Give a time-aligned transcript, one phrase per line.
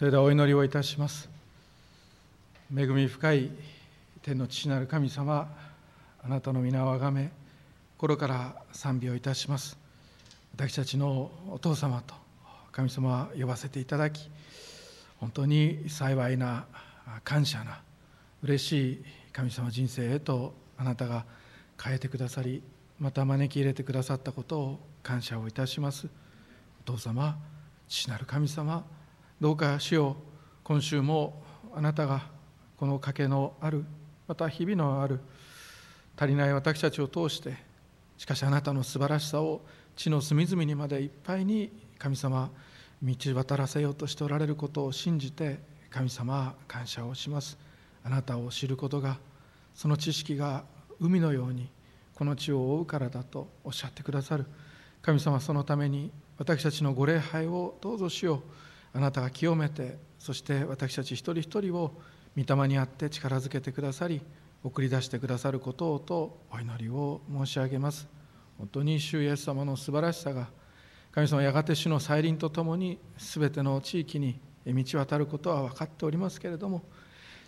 [0.00, 1.28] それではお祈りをいたします。
[2.74, 3.50] 恵み深い
[4.22, 5.54] 天の父なる神様
[6.24, 7.30] あなたの皆をあがめ
[7.98, 9.76] 心から賛美をいたします。
[10.56, 12.14] 私たちのお父様と
[12.72, 14.30] 神様は呼ばせていただき
[15.18, 16.64] 本当に幸いな
[17.22, 17.82] 感謝な
[18.42, 19.04] 嬉しい
[19.34, 21.26] 神様人生へとあなたが
[21.78, 22.62] 変えてくださり
[22.98, 26.06] また招き入れてくださったことを感謝をいたします。
[26.86, 27.36] お父様
[27.86, 28.82] 父なる神様
[29.40, 30.16] どうか主よ
[30.62, 31.42] 今週も
[31.74, 32.26] あなたが
[32.76, 33.86] この賭けのある
[34.28, 35.18] また日々のある
[36.14, 37.56] 足りない私たちを通して
[38.18, 39.62] しかしあなたの素晴らしさを
[39.96, 42.50] 地の隅々にまでいっぱいに神様
[43.02, 47.56] 道渡らせようとしておられることを信じて神様感謝をします。
[48.04, 49.16] あなたを知ることが
[49.74, 50.64] その知識が
[51.00, 51.70] 海のように
[52.14, 54.44] この地を覆うからだとおっしゃってくださる。
[55.00, 58.69] 神様そのために私たちのご礼拝をどうぞしよう。
[58.92, 61.92] あなたが清めてそして私たち一人一人を
[62.36, 64.20] 御霊にあって力づけてくださり
[64.62, 68.06] 送り出してくださることをとお祈りを申し上げます。
[68.58, 70.48] 本当に主イエス様の素晴らしさが
[71.12, 76.82] 神様やがて主の再臨とともに全ての地域に道渡ることは分かっておりますけれども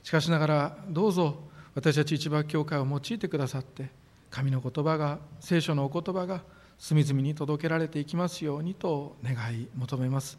[0.03, 1.37] しかしながらどうぞ
[1.75, 3.91] 私たち一番教会を用いてくださって
[4.31, 6.43] 神の言葉が聖書のお言葉が
[6.79, 10.39] 隅々に届けられていきますようにと願い求めます。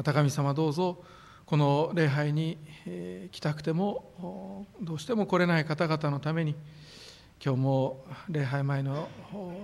[0.00, 1.04] また神様どうぞ
[1.44, 2.56] この礼拝に
[3.30, 6.56] 来たくてもどうしても来れない方々のために
[7.44, 9.10] 今日も礼拝前の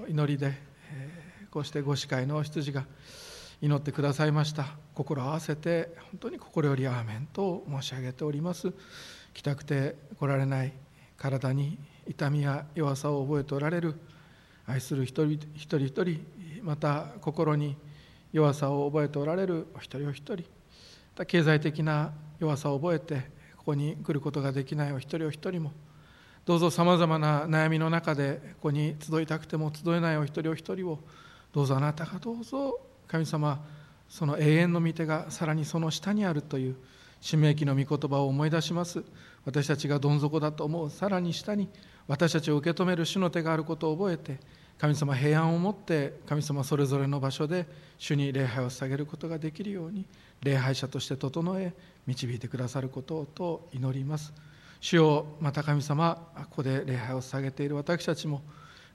[0.06, 0.52] 祈りで
[1.50, 2.84] こうしてご司会の羊が
[3.62, 4.76] 祈ってくださいました。
[4.92, 8.74] 心を合わせて本当に心よりアーメンと申し上げております。
[9.32, 10.74] 来たくて来られない
[11.16, 13.94] 体に痛みや弱さを覚えておられる
[14.66, 16.26] 愛する一人一人一人
[16.62, 17.78] また心に
[18.36, 20.44] 弱さを覚えておられるお一人お一人。
[21.24, 25.72] 経済的な弱さを覚えてここに来ることができないお一人お一人も。
[26.44, 30.98] どうぞさまざまな悩みの中でここに集いたくても集えないお一人お一人を。
[31.54, 33.64] どうぞあなたがどうぞ神様
[34.06, 36.76] その永遠の御手がさらにその下にあるという
[37.22, 39.02] 使命記の御言葉を思い出します。
[39.46, 41.70] 私たちがどん底だと思うさらに下に
[42.06, 44.38] 私たちを受け止める主の手があることを覚えて
[44.78, 47.66] 神様平安を持って神様それぞれの場所で
[47.98, 50.04] 主に礼拝を捧げることができるように
[50.42, 51.72] 礼拝者として整え
[52.06, 54.32] 導いてくださることをと祈ります。
[54.80, 58.42] 主よまた神様ここで礼拝を捧げている私たちも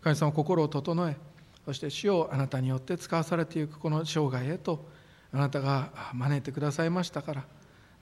[0.02, 1.18] 神様心を整え
[1.66, 4.88] そして主をあなたによって使わされていくこの生涯へと
[5.34, 7.46] あなたが招いてくださいましたから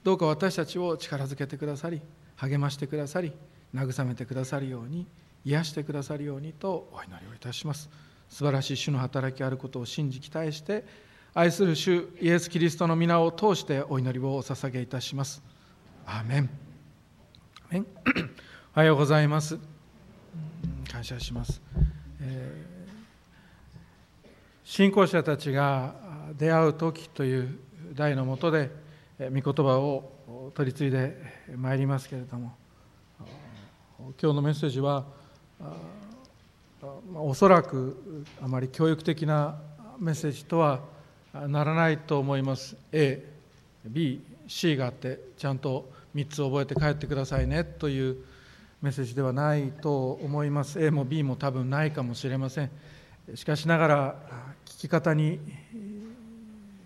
[0.03, 2.01] どうか私たちを力づけてくださり
[2.35, 3.33] 励ましてくださり
[3.73, 5.05] 慰めてくださるように
[5.45, 7.89] 癒してくださるようにとお祈りをいたします。
[8.29, 10.85] 素晴らしい主の働きあることを信じ期待して
[11.33, 15.41] 愛する主イエス・キリストの皆を通してお祈りをお捧げいたします。
[16.05, 16.49] アーメン。
[18.75, 19.79] おはようございます。
[20.91, 21.61] 感謝します、
[22.19, 24.27] えー、
[24.63, 25.93] 信仰者たちが
[26.37, 27.59] 出会う時という
[27.93, 28.71] 題のもとで
[29.19, 31.17] 御言葉を取り継いで
[31.55, 32.55] まいりますけれども
[34.21, 35.05] 今日のメッセージは
[35.59, 35.75] ま
[36.83, 39.59] あおそらくあまり教育的な
[39.99, 40.79] メッセージとは
[41.33, 42.75] ならないと思います。
[42.93, 48.17] ABC があってちゃんと3つ覚えて帰ってくださいねという
[48.81, 50.81] メッセージではないと思います。
[50.81, 52.71] A も B も多分ないかもしれません。
[53.35, 54.15] しかしながら
[54.65, 55.39] 聞き方に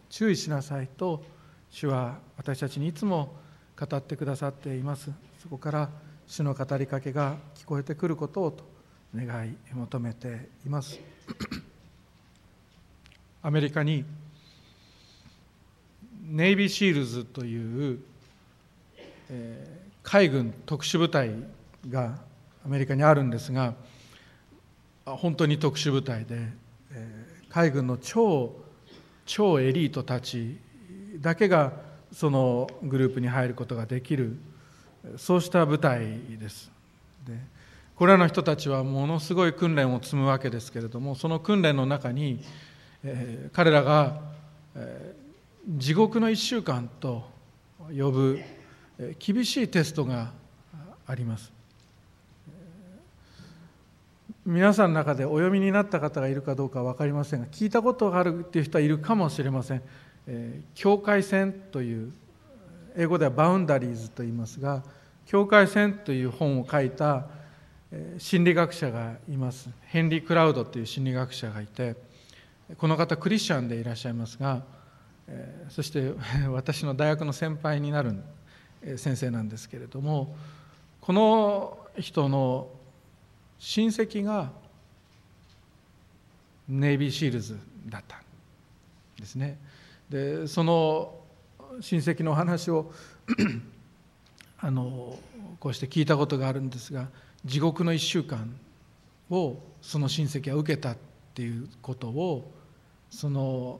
[0.09, 1.23] 注意しなさいと
[1.69, 3.35] 主は私たちにいつも
[3.79, 5.12] 語ってくださっています。
[5.41, 5.89] そこから
[6.28, 8.63] 主の語りかけが聞こえてくることをと
[9.16, 11.00] 願い求めています。
[13.41, 14.06] アメリカに
[16.22, 18.00] ネイビーシールズという、
[19.29, 21.31] えー、海軍特殊部隊
[21.89, 22.19] が
[22.66, 23.75] アメリカにあるんですが
[25.06, 26.47] 本当に特殊部隊で、
[26.91, 28.56] えー、海軍の超
[29.25, 30.57] 超エリートたち
[31.19, 31.73] だけが
[32.12, 34.38] そのグループに入ることができる。
[35.17, 36.71] そうした部隊です。
[37.27, 37.38] で
[37.95, 42.44] これらの人たちはものすごい訓練を積むわけですけれどもその訓練の中に、
[43.03, 44.19] えー、彼らが、
[44.75, 47.23] えー、地獄の1週間と
[47.89, 48.39] 呼ぶ、
[48.97, 50.31] えー、厳しいテストが
[51.05, 51.51] あります。
[54.45, 59.81] 皆さんの中でお読みになった方がいるかどうか分かりませんが聞いたことがあるっていう人はいるかもしれません、
[60.27, 62.11] えー、境界線という
[62.95, 64.84] 英語ではバウンダリーズと言いますが
[65.25, 67.28] 境界線という本を書いた
[68.18, 69.69] 心理学者がいます。
[69.81, 71.95] ヘンリー・クラウドという心理学者がいて
[72.78, 74.63] この方クリスチャンでいらっしゃいますが
[75.69, 76.13] そして
[76.51, 78.16] 私の大学の先輩になる
[78.98, 80.36] 先生なんですけれども
[81.01, 82.69] この人の
[83.60, 84.51] 親戚が
[86.68, 88.22] ネイビーシールズだったん
[89.19, 89.60] ですね。
[90.10, 91.23] でその
[91.81, 92.92] 親戚の話を
[94.60, 95.18] あの
[95.60, 97.08] こうして聞いたことがあるんですが
[97.46, 98.56] 地獄の1週間
[99.30, 100.98] をその親戚は受けたっ
[101.34, 102.52] ていうことを
[103.10, 103.80] その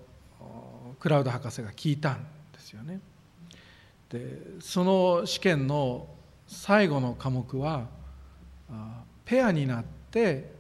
[1.00, 2.24] クラウド博士が聞いたん
[2.54, 3.00] ですよね。
[4.10, 6.08] でその試験の
[6.48, 7.88] 最後の科目は
[9.26, 10.52] ペアになって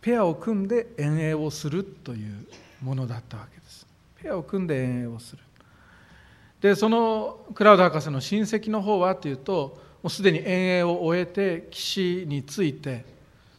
[0.00, 2.46] ペアを組んで遠泳をするという
[2.82, 3.86] ものだったわけです。
[4.20, 5.43] ペアを組んで遠泳をする。
[6.64, 13.04] でそのクラウド博士の親戚の方はというともうすでに遠泳を終えて岸に着いて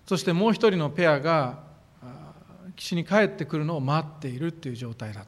[0.08, 1.60] そしてもう一人のペアが
[2.76, 5.26] 岸に帰ってくるのを待っているという状態だっ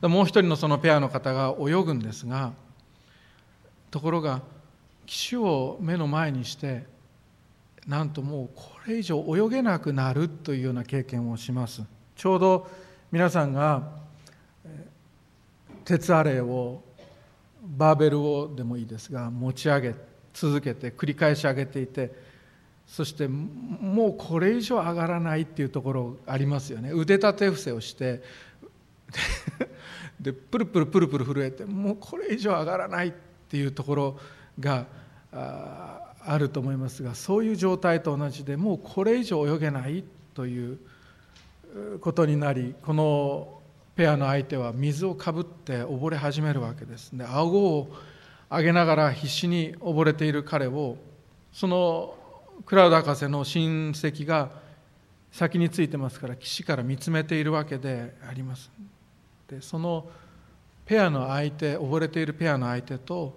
[0.00, 0.08] た。
[0.08, 2.52] もう一人のそのペアの方が泳ぐんですが
[3.92, 4.42] ところが
[5.06, 6.86] 岸を目の前にして
[7.86, 11.84] なんともうこれ以上泳げなくなるというような経験をします。
[12.16, 12.68] ちょうど
[13.12, 14.04] 皆さんが
[15.86, 16.82] 鉄アレイを
[17.62, 19.94] バーベルをでもいいですが持ち上げ
[20.34, 22.12] 続けて繰り返し上げていて
[22.86, 26.92] そしてもうこれ以上上がらないっていうところありますよね。
[26.92, 28.22] 腕立て伏せをして
[30.20, 33.12] でプルプルプルプル震えてもうこれ以上上がらないっ
[33.48, 34.20] ていうところ
[34.58, 34.86] が
[35.32, 40.04] あると思いますがそういう状態と同じでもうこれ以上泳げない
[40.34, 40.78] という
[42.00, 43.55] ことになりこの
[43.96, 47.16] ペアの相手は水をかぶって溺れ始めるわけです。
[47.16, 47.88] で顎を
[48.50, 50.98] 上げながら必死に溺れている彼を
[51.50, 52.14] その
[52.66, 54.50] クラウド博士の親戚が
[55.32, 58.70] 先についてますから岸から見つめているわけであります。
[59.48, 60.06] でその
[60.84, 63.34] ペアの相手溺れているペアの相手と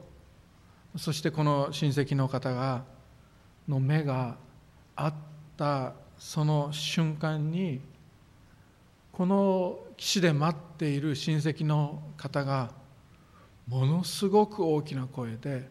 [0.97, 2.83] そしてこの親戚の方が
[3.65, 4.35] の目が
[4.97, 5.13] あっ
[5.55, 7.79] たその瞬間に
[9.13, 12.72] この岸で待っている親戚の方が
[13.68, 15.69] ものすごく大きな声で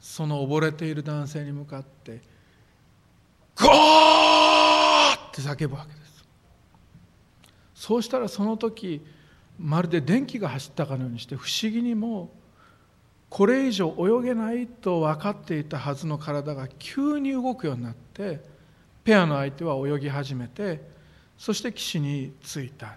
[0.00, 2.22] その溺れている男性に向かって
[3.60, 6.24] ゴーって叫ぶわけです。
[7.74, 9.04] そうしたらその時
[9.58, 12.30] まるで電気が走ったかのようにして不思議にも
[13.28, 18.40] これ以上泳げないと分かっていたはずの体が急に動くようになって
[19.04, 20.80] ペアの相手は泳ぎ始めて
[21.36, 22.96] そして岸に着いた。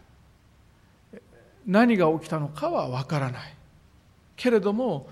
[1.65, 3.56] 何が起きたのかは分からない。
[4.36, 5.07] けれども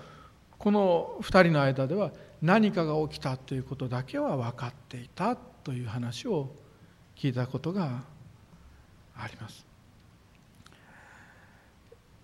[0.58, 6.50] この2人の間では何かが起きたということだけは分かっていたという話を
[7.16, 8.02] 聞いたことが
[9.16, 9.64] あります。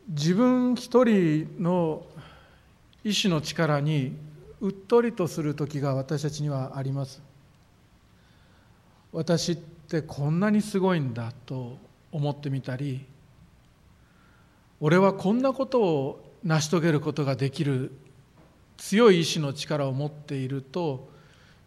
[0.09, 2.07] 自分一人の
[3.05, 4.17] 意志の力に
[4.61, 7.23] うっとりとする時が私たちにはあります。
[9.13, 11.79] 私ってこんなにすごいんだと
[12.13, 13.07] 思ってみたり
[14.81, 17.93] 俺はこんなことを成し遂げることができる
[18.77, 21.11] 強い意志の力を持っていると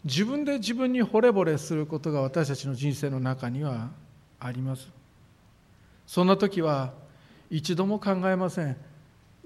[0.04, 3.90] 自分で自分に惚れ惚れすることが私たちの人生の中には
[4.40, 4.90] あります。
[6.08, 6.94] そんな時は
[7.50, 8.78] 一度も考えません。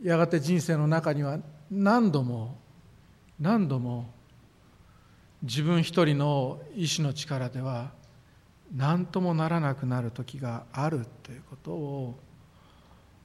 [0.02, 1.40] やがて人生の中には
[1.72, 2.58] 何度も
[3.40, 4.10] 何度も
[5.44, 7.92] 自分一人の意志の力では
[8.74, 12.20] 何ともならなくなる時があるということを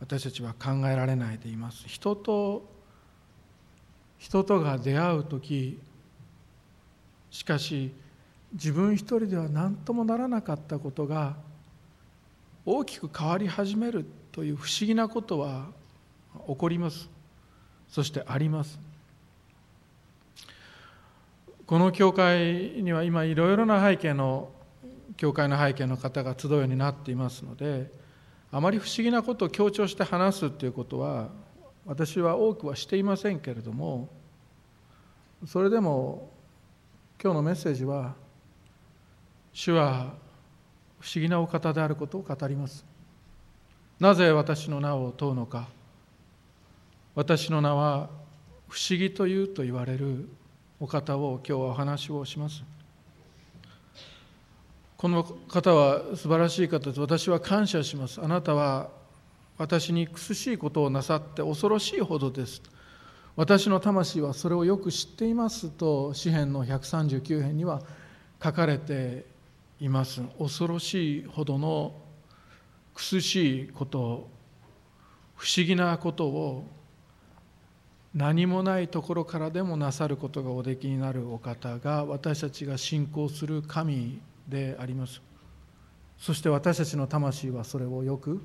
[0.00, 1.85] 私たちは考えられないでいます。
[1.87, 2.69] 人と
[4.19, 5.78] 人とが出会う時
[7.30, 7.92] しかし
[8.52, 11.37] 自分一人では何ともならなかったことが
[12.66, 15.69] 大きく変わり始めるという不思議なことは
[16.47, 17.09] 起こります。
[17.88, 18.78] そしてあります。
[21.66, 24.50] この教会には今いろいろな背景の
[25.16, 27.90] 教会の背景の方が集うようになっていますので
[28.52, 31.28] あまり不思議なことを強調して話すということは
[31.87, 34.09] 私は多くはしていませんけれども
[35.47, 36.30] それでも
[37.23, 38.14] 今日のメッセージは
[39.52, 40.14] 主は
[41.00, 42.85] 不思議なお方であることを語ります。
[43.99, 45.69] なぜ私の名を問うのか。
[47.14, 48.09] 私の名は
[48.69, 50.28] 不思議というと言われる
[50.78, 52.62] お方を今日はお話をします。
[55.00, 57.00] この方は素晴らしい方です。
[57.00, 58.21] 私は感謝します。
[58.21, 58.90] あなたは
[59.57, 62.61] 私に苦しいことをなさって恐ろしいほどです。
[63.35, 67.80] 私の魂はそれをよく知っていますと詩篇の139編には
[68.45, 69.25] 書かれて
[69.80, 70.21] います。
[70.38, 71.95] 恐ろしいほどの
[72.92, 74.28] 苦しいこと
[75.35, 76.66] 不思議なことを
[78.14, 85.20] 何もないところからでもなさることがおできになるお方が私たちが信仰する神であります。
[86.18, 88.40] そして私たちの魂はそれをよく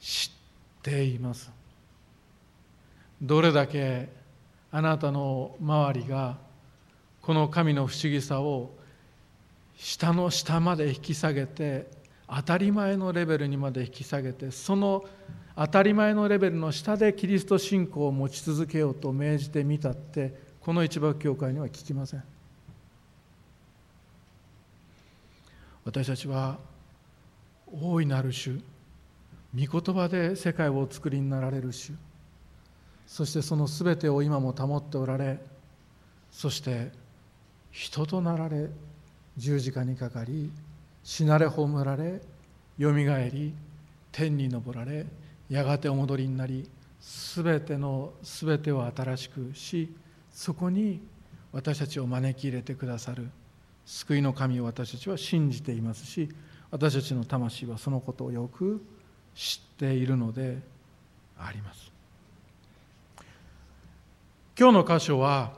[0.00, 1.50] 知っています。
[3.20, 4.08] どれだけ
[4.70, 6.36] あなたの周りが
[7.20, 8.70] この神の不思議さを
[9.76, 11.86] 下の下まで引き下げて
[12.28, 15.04] 当たり前のレベルにまで引き下げてその
[15.56, 22.37] 当たり前のレベルの下でキリスト信仰を持ち続けようと命じてみたってこの一幕教会には聞きません。
[25.88, 26.58] 私たちは
[27.72, 28.60] 大いなる主
[29.58, 31.94] 御言葉で世界をお作りになられる主
[33.06, 35.38] そしてその全てを今も保っておられ
[36.30, 36.92] そして
[37.70, 38.68] 人となられ
[39.38, 40.50] 十字架にかかり
[41.04, 42.20] 死なれ葬られ
[42.76, 43.54] よみがえり
[44.12, 45.06] 天に昇られ
[45.48, 46.68] やがてお戻りになり
[47.00, 49.96] 全ての全てを新しくし
[50.30, 51.00] そこに
[51.50, 53.30] 私たちを招き入れてくださる。
[53.88, 56.28] 救いの神を私たちは信じていますし
[56.70, 58.84] 私たちの魂はそのことをよく
[59.34, 60.58] 知っているので
[61.38, 61.90] あります。
[64.58, 65.52] 今日の箇所は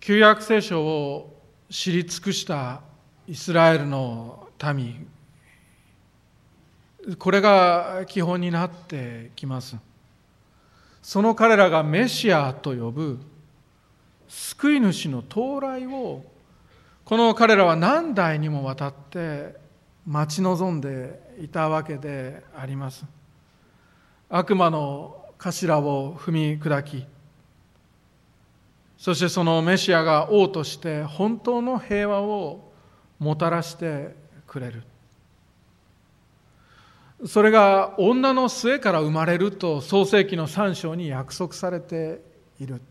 [0.00, 1.40] 旧約聖書を
[1.70, 2.80] 知り尽くした
[3.28, 5.06] イスラエルの民。
[7.18, 9.76] これが基本になってきます。
[11.02, 13.20] その彼らがメシアと呼ぶ
[14.26, 16.24] 救い主の到来を
[17.08, 19.56] この彼らは何代にもわたって
[20.06, 23.06] 待ち望んでいたわけであります。
[24.28, 27.06] 悪魔の頭を踏み砕き
[28.98, 32.70] そしてそのメシアが王として本当の平和を
[33.18, 34.14] もたらして
[34.46, 34.82] くれる。
[37.24, 42.20] それが女の末から生まれると創世紀の3章に約束されて
[42.60, 42.82] いる。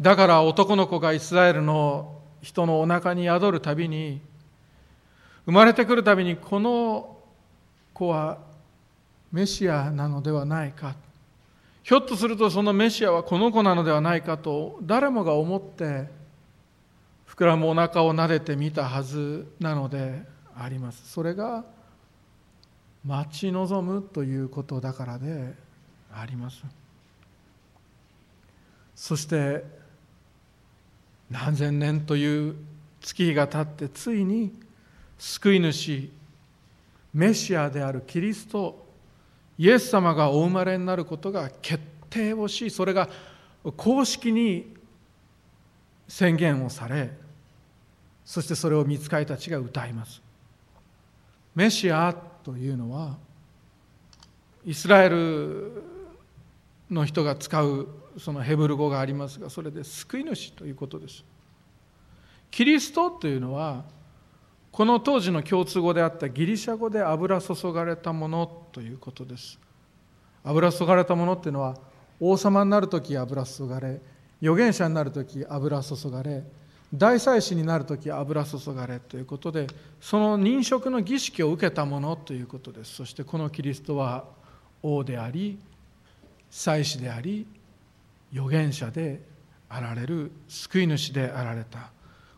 [0.00, 2.15] だから男の子がイスラエルの
[2.46, 4.20] 人のお腹に宿るたびに
[5.46, 7.16] 生まれてくるたびにこの
[7.92, 8.38] 子は
[9.32, 10.94] メシアなのではないか。
[11.82, 16.08] ひょっとするとそのメシアはこの子なのではないかと誰もが思って
[17.28, 20.22] 膨らむお腹を撫でてみたはずなので
[20.56, 21.10] あります。
[21.10, 21.64] それが
[23.04, 25.52] 待ち望むということだからで
[26.14, 26.62] あります。
[28.94, 29.64] そして
[31.30, 32.56] 何千年という
[33.00, 34.52] 月日が経ってついに
[35.18, 36.10] 救い主
[37.14, 38.84] メシアであるキリスト
[39.58, 43.08] イエス様がお生まれになることが決定をしそれが
[43.76, 44.74] 公式に
[46.08, 47.10] 宣言をされ
[48.24, 50.20] そしてそれを見つかりたちが歌います。
[51.54, 53.16] メシアというのは
[54.64, 55.95] イスラエル
[56.90, 57.88] の人が使う
[58.18, 61.24] そのヘブル語がありますがそれで救い主ということです。
[62.50, 63.84] キリストというのは
[64.70, 69.58] この当時の共通語であったギリシャ語で油注がれたものということです。
[70.44, 71.76] 油注がれたものっていうのは
[72.20, 74.00] 王様になる時油注がれ
[74.40, 76.44] 預言者になる時油注がれ
[76.94, 79.66] 大祭司になる時油注がれということで
[80.00, 82.94] その認職の儀式を受けたものということです。
[82.94, 84.24] そしてこのキリストは
[84.82, 85.58] 王であり
[86.56, 87.46] 祭司であり
[88.32, 89.20] 預言者で
[89.68, 91.90] あられる救い主であられた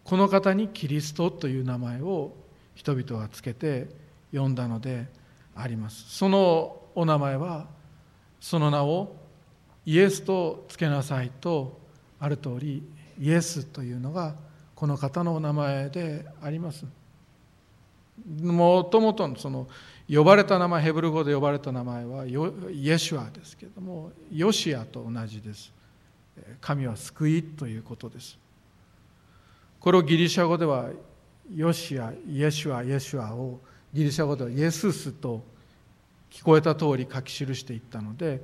[0.02, 2.34] この方にキリストという名前を
[2.74, 3.86] 人々はつけて
[4.32, 5.06] 呼んだので
[5.54, 6.16] あります。
[6.16, 7.68] そのお名前は
[8.40, 9.14] その名を
[9.86, 11.78] イエスとつけなさいと
[12.18, 12.82] ある通り
[13.20, 14.34] イエスというのが
[14.74, 16.84] この方のお名前であります。
[18.42, 19.68] もともとその
[20.10, 22.30] 呼ばれた名前ヘブル語で呼ばれた名前はイ
[22.90, 25.72] エシュアですけれどもヨシアと同じです。
[26.60, 28.38] 神は救いということです。
[29.80, 30.86] これをギリシャ語では
[31.54, 33.60] ヨシアイエシュアイエシュアを
[33.92, 35.42] ギリシャ語ではイエススと
[36.30, 38.42] 聞こえた通り書き記していったので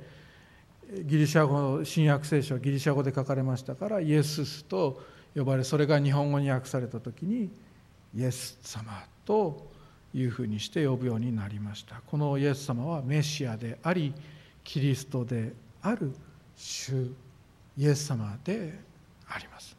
[1.03, 5.01] ギリシャ語の新約聖書はギリシャ語で書かれましたからイエススと
[5.35, 7.49] 呼ばれそれが日本語に訳された時に
[8.15, 9.74] イエス様と
[10.15, 12.01] いうふうにして呼ぶようになりました。
[12.07, 14.13] このイエス様はメシアであり
[14.63, 16.13] キリストである
[16.55, 17.11] 主
[17.77, 18.79] イエス様で
[19.27, 19.75] あります。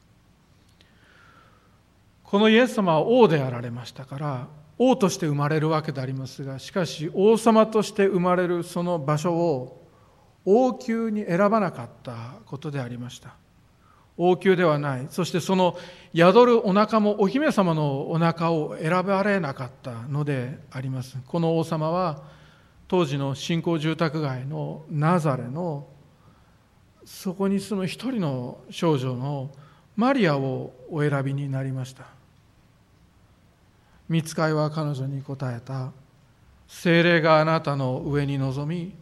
[2.22, 9.86] このイエス様は王であられましたから王として生まれるわけでありますがしかし王様として生まれるその場所を
[10.44, 13.36] 王宮に選ばなかったことでありました。
[14.16, 15.06] 王宮ではない。
[15.10, 15.76] そしてその
[16.14, 21.18] 宿るお腹もお姫様のお腹を選ばれなかったのであります。
[21.26, 22.22] この王様は
[22.88, 25.86] 当時の新興住宅街のナザレの
[27.04, 29.50] そこに住む一人の少女の
[29.96, 32.06] マリアをお選びになりました。
[34.08, 35.92] 見つかいは彼女に答えた。
[36.68, 38.92] 精霊があなたの上に臨み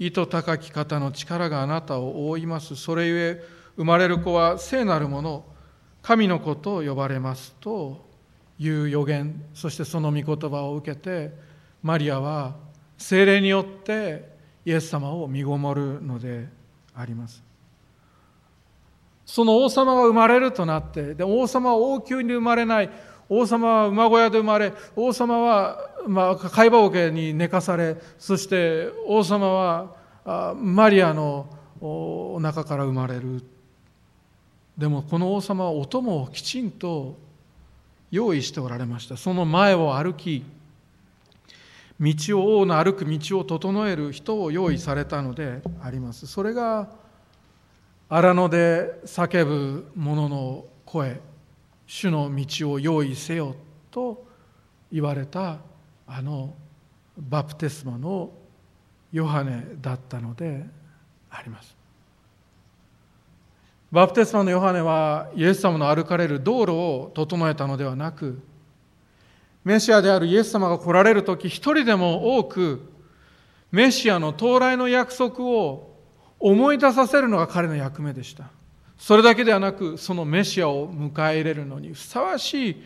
[0.00, 2.76] 糸高き方の力があなたを覆います。
[2.76, 5.44] それゆえ生まれる子は聖なるもの
[6.02, 8.04] 神の子と呼ばれますと
[8.58, 11.32] いう予言そしてその御言葉を受けて
[11.80, 12.56] マリアは
[12.98, 16.48] 精霊によってイエス様を身ごもるので
[16.94, 17.42] あります。
[19.24, 22.90] その王様が生まれるとなってで王様は王宮に生まれない
[23.28, 29.94] 王様は馬小屋で生まれ王様は、まあ、貝羽桶に寝かされそして王様
[30.24, 31.46] はマリアの
[31.80, 33.42] お腹から生まれる。
[34.78, 37.18] でもこの王様はお供をきちんと
[38.12, 39.16] 用意しておられました。
[39.16, 40.44] その前を歩き
[42.00, 46.28] 道を王の歩く道を整える人を用意されたのであります。
[46.28, 46.88] それが
[48.08, 51.20] 荒野で叫ぶ者の声
[51.86, 53.56] 主の道を用意せよ
[53.90, 54.24] と
[54.92, 55.58] 言われた
[56.06, 56.54] あの
[57.18, 58.30] バプテスマの
[59.10, 60.64] ヨハネだったので
[61.30, 61.77] あります。
[63.90, 68.38] バプテスマのヨハネはイエス様の歩かれる道路を整えたのではなく
[69.64, 72.80] メシアであるイエス様が来られる時一人でも多く
[73.70, 75.94] メシアの到来の約束を
[76.38, 78.44] 思い出させるのが彼の役目でした。
[78.98, 82.82] それだけではなくそのメシアを迎え入れるのにふさわしい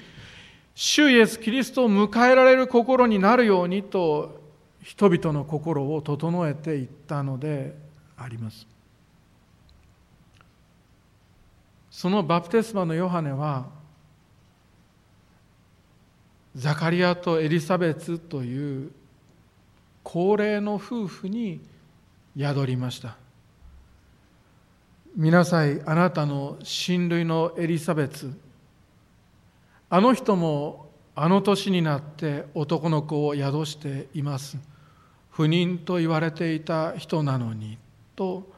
[0.74, 4.40] 主イエス・キリストを迎えられる心になるようにと
[4.82, 7.76] 人々の心を整えていったので
[8.16, 8.71] あります。
[11.92, 13.66] そのバプテスマのヨハネは
[16.56, 18.90] ザカリアとエリザベツという
[20.02, 21.60] 高齢の夫婦に
[22.36, 23.16] 宿りました。
[25.14, 28.32] 見なさいあなたの親類のエリザベツ。
[29.90, 34.56] あの人もあの年になって男の子を宿しています。
[35.30, 37.76] 不妊と言われていた人なのに
[38.16, 38.50] と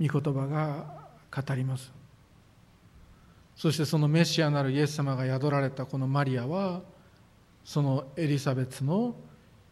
[0.00, 0.86] 御言葉が
[1.30, 1.99] 語ります。
[3.60, 6.80] そしてそのメシアなるイエス様が宿られたこのマリアは
[7.62, 9.14] そのエリザベツの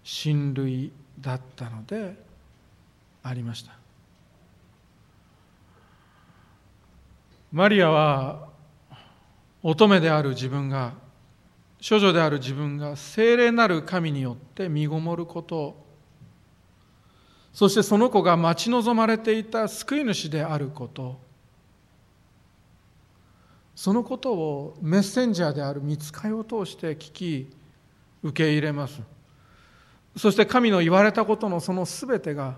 [0.05, 2.15] 親類だったので
[3.23, 3.73] ありました。
[7.51, 8.51] マリアは
[9.63, 10.93] 乙女である自分が
[11.81, 15.83] 処女である自分が聖霊なる神によって身ごもること
[17.55, 21.27] そしてその子が待ち望まれていた救い主であること
[23.79, 27.49] そのことをメッセンジャーである見つかいを通して聞き
[28.25, 29.01] 受け入れます。
[30.17, 32.57] そして神の言われたことのその全てが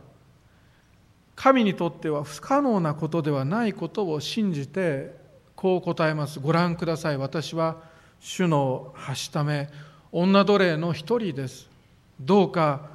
[1.37, 5.15] 神にとっては不可能なことではないことを信じて
[5.57, 6.41] こう答えます。
[6.41, 7.19] ご覧ください。
[7.19, 7.77] 私は
[8.19, 9.69] 主のはしため
[10.13, 11.69] 女奴隷の一人です。
[12.19, 12.89] どうか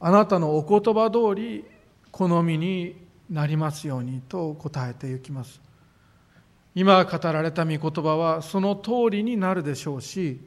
[0.00, 1.66] あなたのお言葉通り
[2.12, 2.96] 好みに
[3.28, 5.67] なりますようにと答えていきます。
[6.78, 10.38] 今語られた御言葉はその通りになるでしょうし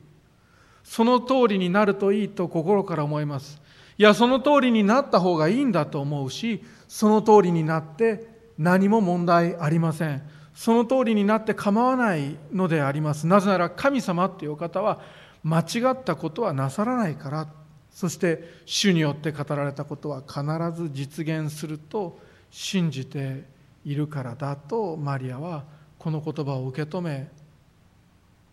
[0.81, 3.61] その通りになるといいと心から思います。
[3.97, 10.21] いやその通りになった方がいいんだと思うしその通りになって何も問題ありません。
[10.55, 13.27] その通りになって構わないのであります。
[13.27, 15.01] なぜなら神様っていう方は
[15.43, 17.47] 間違ったことはなさらないから。
[17.91, 20.41] そして主によって語られたことは必
[20.81, 23.43] ず実現すると信じて
[23.83, 27.27] いるからだとマリアはこの言葉を受け止め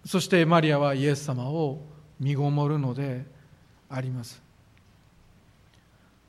[0.05, 1.81] そしてマリアはイエス様を
[2.21, 3.25] 身ごもるので
[3.89, 4.43] あります。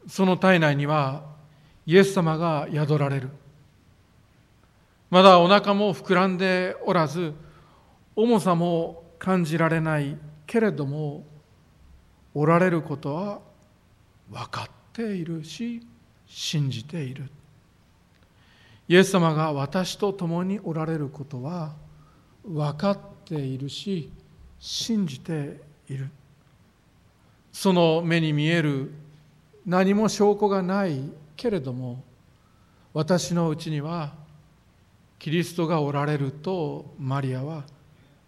[0.07, 1.23] その体内には
[1.85, 3.29] イエス様が宿られる。
[5.09, 7.33] まだお腹も膨らんでおらず
[8.15, 11.25] 重さも感じられないけれども
[12.33, 13.41] おられることは
[14.31, 15.85] 分かっているし
[16.27, 17.29] 信じている。
[18.89, 21.73] イエス様が私と共におられることは
[22.43, 24.11] 分かっているし
[24.59, 26.09] 信じている。
[27.53, 28.91] その目に見える
[29.65, 31.01] 何も証拠がない
[31.35, 32.03] けれども
[32.93, 34.13] 私のうちには
[35.19, 37.63] キリストがおられるとマリアは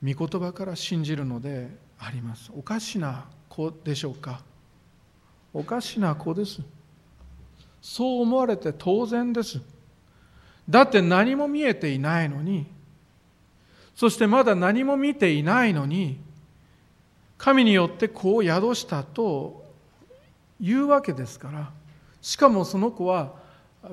[0.04, 2.52] 御言葉から信じるのであります。
[2.56, 4.42] おかしな子でしょうか？
[5.54, 6.62] おかしな子です。
[7.82, 9.60] そう思われて当然です。
[10.72, 12.66] だって何も見えていないのに
[13.94, 16.18] そしてまだ何も見ていないのに
[17.38, 19.66] 神によって子を宿したと
[20.62, 21.72] いうわけですから
[22.22, 23.34] しかもその子は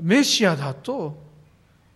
[0.00, 1.18] メシアだと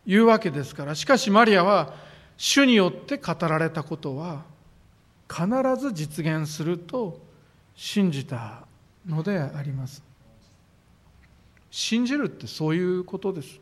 [0.04, 1.94] いうわけですからしかしマリアは
[2.36, 4.42] 主によって語られたことは
[5.30, 5.46] 必
[5.80, 7.20] ず実現すると
[7.76, 8.64] 信じた
[9.06, 10.02] のであります。
[11.70, 13.60] 信じるってそういうことです。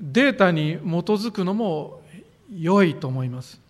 [0.00, 0.80] データに基
[1.10, 2.02] づくのも
[2.52, 3.60] 良いと思います。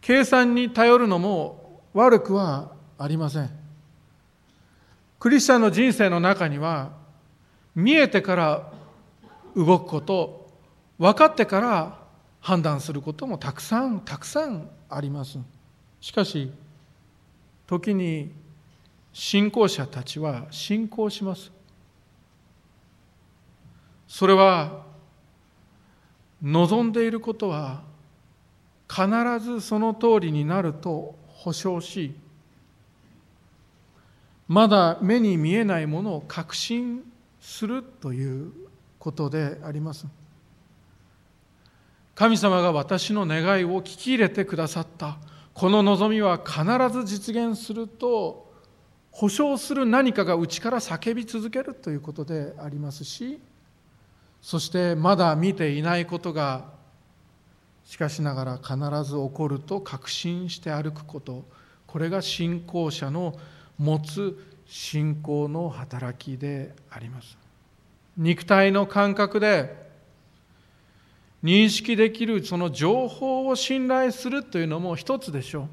[0.00, 3.50] 計算に頼るのも悪くはありません。
[5.18, 6.92] クリスチャンの人生の中には
[7.74, 8.72] 見えてから
[9.56, 10.50] 動くこと
[10.98, 11.98] 分かってから
[12.40, 15.38] 判断することもたくさんたくさんあります。
[16.00, 16.50] しかし
[17.66, 18.30] 時に
[19.12, 21.50] 信仰者たちは信仰します。
[24.08, 24.84] それは
[26.42, 27.82] 望んでいることは
[28.88, 29.06] 必
[29.40, 32.14] ずその通りになると保証し
[34.48, 37.02] まだ目に見えないものを確信
[37.40, 38.52] するという
[38.98, 40.06] ことであります。
[42.14, 45.18] 神様が私の願いを聞き入れてくださった。
[45.52, 48.52] この望みは必ず実現すると
[49.10, 53.40] 保証する何かが内から叫び続けるということでありますし
[54.46, 56.66] そしてまだ見ていないことが
[57.84, 61.44] しかしながら必ず起こると確信して歩くこと。
[61.88, 63.36] これが信仰者の
[63.76, 67.36] 持つ信仰の働きであります。
[68.16, 69.84] 肉体の感覚で
[71.42, 75.68] 認識できるその情報を信頼するというのも一つでしょ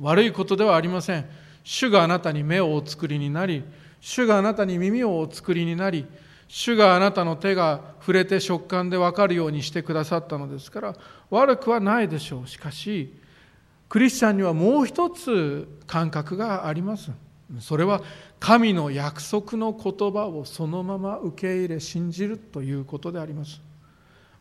[0.00, 0.04] う。
[0.04, 1.26] 悪いことではありません。
[1.64, 3.62] 主があなたに目をお作りになり
[4.00, 6.06] 主があなたに耳をお作りになり
[6.48, 10.94] 主があなたの手が触れて食感で分かるようにしてくださったのですから
[11.30, 12.48] 悪くはないでしょう。
[12.48, 13.12] しかし
[13.88, 17.10] クリスチャンにはもう一つ感覚があります。
[17.60, 18.02] それは
[18.40, 23.60] 神の約束の言葉をそのまま受け入れ信じるということであります。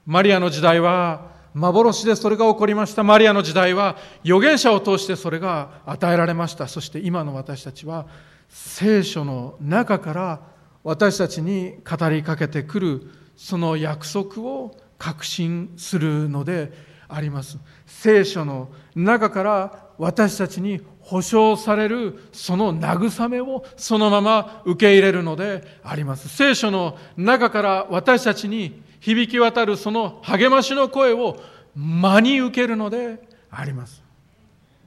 [0.05, 3.03] マリアの時代は幻でそれが起こりました。
[3.03, 6.67] マリアの時代は預言者を通してそれが与えられました。
[6.67, 8.07] そして今の私たちは
[8.49, 10.54] 聖書の中から
[10.85, 13.01] 私たちに語りかけてくる
[13.35, 16.71] その約束を確信するので
[17.07, 17.57] あります。
[17.87, 26.29] 聖書の中から私たちに保証されるその慰めをそのまま受け入れるのであります。
[26.29, 31.41] 聖書の中から私たちに響き渡るその励ましの声を
[31.75, 34.03] 真に受けるのであります。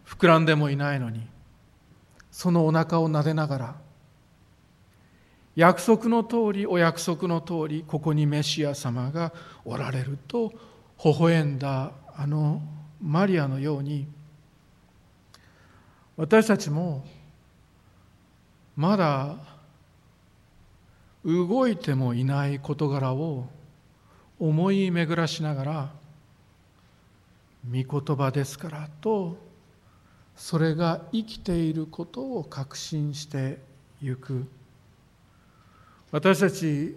[0.07, 1.27] 膨らんでもいないのに
[2.31, 3.88] そのお腹を撫でながら
[5.59, 9.33] 約束の通りお約束の通りここにメシア様が
[9.65, 10.53] おられると
[11.03, 12.63] 微笑んだあの
[13.03, 14.07] マリアのように
[16.17, 17.05] 私たちも
[18.77, 19.35] まだ
[21.25, 23.49] 動いてもいない事柄を
[24.39, 25.91] 思い巡らしながら
[27.69, 29.37] 御言葉ですからと
[30.37, 33.59] それが生きていることを確信して
[34.01, 34.47] ゆく。
[36.11, 36.97] 私たち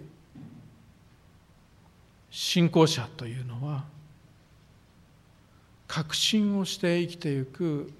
[2.30, 3.84] 信仰者というのは
[5.86, 7.92] 確信をして生きていく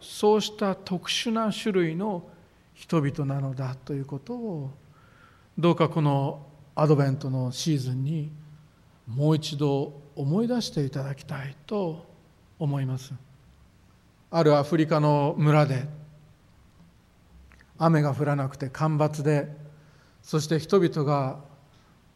[0.00, 2.24] そうした特殊な種類の
[2.72, 4.70] 人々なのだということを
[5.58, 8.32] どうかこのアドベントのシーズンに
[9.06, 12.06] もう一度思い出していただきたいと
[12.58, 13.12] 思います。
[14.30, 15.86] あるアフリカの村で
[17.78, 19.48] 雨が降らなくて干ばつで
[20.22, 21.38] そして人々が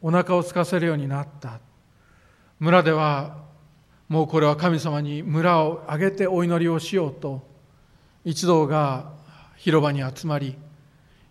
[0.00, 1.60] お腹を空かせるようになった。
[2.60, 3.36] 村では
[4.08, 7.46] もうこれは神様に村を挙げてお祈りをしようと
[8.24, 9.12] 一同が
[9.56, 10.56] 広場に集まり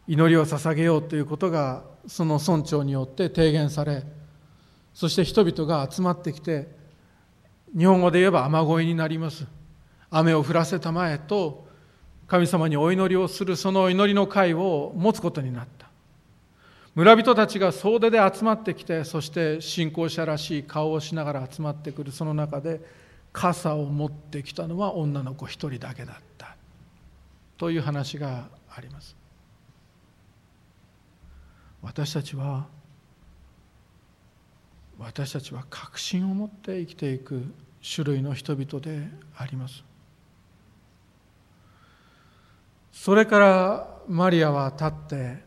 [0.07, 4.03] 祈りを捧げようということがその村長によって提言され
[4.93, 6.67] そして人々が集まってきて
[7.77, 9.45] 日本語で言えば雨乞いになります。
[10.09, 11.66] 雨を降らせたまえと
[12.27, 15.87] 神様にお祈りをするその祈りの会を持つことになった。
[16.93, 22.81] 村人たちが総出で集まってきてそして信仰者らしい顔をしながら集まってくるその中で
[23.31, 26.55] 傘を持ってきたのは女の子一人だけだった。
[27.57, 29.15] という話があります。
[31.81, 32.67] 私たちは
[34.99, 37.53] 私たちは確信を持って生きていく
[37.95, 39.86] 種類の人々であります。
[43.07, 45.37] それからマリアは立って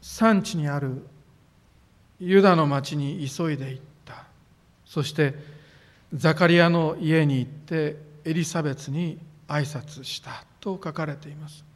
[0.00, 1.04] 産地にある
[2.18, 4.24] ユダの町に急いで行った。
[4.86, 5.34] そして
[6.14, 10.46] ザカリアの家に行ってエリザベツに挨拶した。
[10.58, 11.66] と書かれています。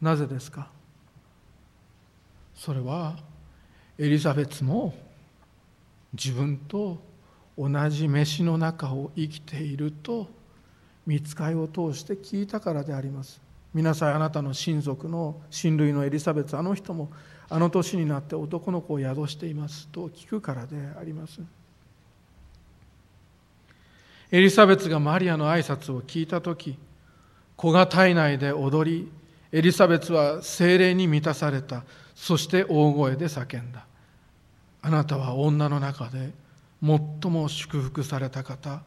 [0.00, 0.70] なぜですか？
[2.54, 3.18] それは
[3.98, 4.94] エリザベツも
[6.14, 6.98] 自分と
[7.58, 10.40] 同じ飯の中を生きていると
[11.06, 13.40] 見つかいを通して聞いたからであります。
[13.74, 17.10] 皆さんあなたの親族の親類のエリザベツあの人も
[17.48, 21.40] あの年になって男の子を宿していますと聞くからであります。
[24.30, 26.78] エリザベツがマリアの挨拶を聞いた時
[27.56, 29.10] 子が体内で踊り
[29.52, 31.84] エリザベツは精霊に満たされた。
[32.14, 33.86] そして大声で叫んだ。
[34.80, 36.32] あなたは女の中で
[36.82, 38.82] 最も祝福された方。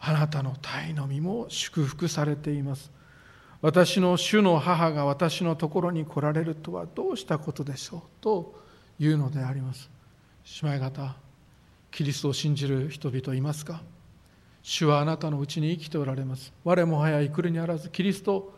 [0.00, 2.90] あなたの体の身も祝福されています。
[3.60, 8.54] 私の主の母が私のところに来られるとはどうしたことでしょうと
[9.00, 9.90] いうのであります。
[10.62, 11.16] 姉妹方
[11.90, 13.82] キリストを信じる人々いますか？
[14.62, 16.52] 主はあなたのうちに生きておられます。
[16.62, 18.54] 我もはやいくるにあらずキリスト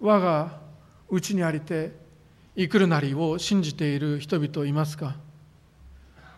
[0.00, 0.60] 我が
[1.08, 1.92] うちにありて
[2.54, 5.16] いくるなりを信じている人々いますか？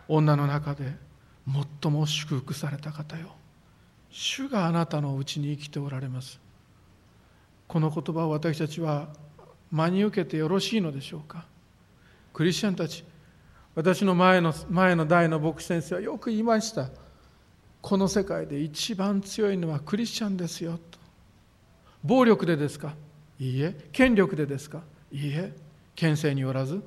[0.07, 0.95] 女の中で
[1.81, 3.33] 最も祝福された方よ。
[4.11, 6.39] 主があなたのうちに生きておられます。
[7.67, 9.07] この言葉を私たちは
[9.71, 11.45] 真に受けてよろしいのでしょうか。
[12.33, 13.05] クリスチャンたち
[13.73, 16.89] 私の前の前の代の牧師先生はよく言いました。
[17.81, 20.99] この世界で一番強いのはクリスチャンですよと。
[22.03, 22.93] 暴力でですか？
[23.39, 23.75] いいえ。
[23.93, 24.81] 権力でですか？
[25.11, 25.53] いいえ。
[25.95, 26.83] 権勢によらず。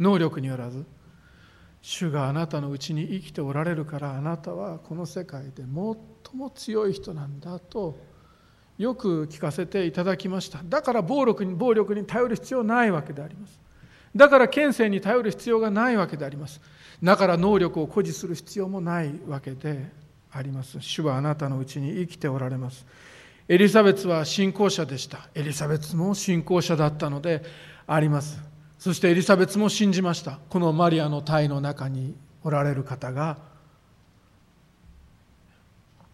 [0.00, 0.84] 能力によらず。
[1.88, 5.66] 主があなたのうちに生きておられるからあなたはこの世界で最
[6.34, 7.96] も強い人なんだと
[8.76, 10.58] よく聞かせていただきました。
[10.64, 13.60] だから暴力に暴力に頼る必要ないわけであります。
[14.16, 16.60] だから権勢に頼る必要がないわけであります。
[17.00, 19.88] だから能力を誇示する必要もないわけで
[20.32, 20.80] あります。
[20.80, 22.84] 主はあなたのうちに生きておられます。
[23.48, 25.28] エリザベツは信仰者でした。
[25.36, 27.44] エリザベツも信仰者だったので
[27.86, 28.55] あります。
[28.78, 30.38] そしてエリザベツも信じました。
[30.48, 33.38] このマリアの体の中におられる方が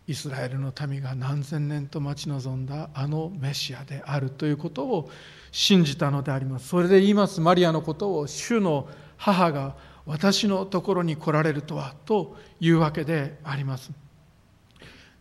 [0.06, 5.10] イスラエルの民が何千年と待ち望んだあのメシアであるということを
[5.52, 6.68] 信じたのであります。
[6.68, 7.40] それで言います。
[7.40, 13.92] マリアのことを主の母が私のところに来られるとはというわけであります。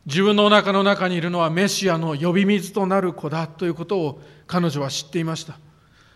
[0.05, 5.59] 自分のお腹の中にいるのはメシアの呼び水となる子だということを彼女は知っていました。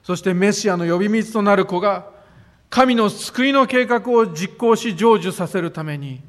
[0.06, 2.06] そしてメシアの呼び水となる子が
[2.70, 6.22] 神の救いの計画を実行し成就させるために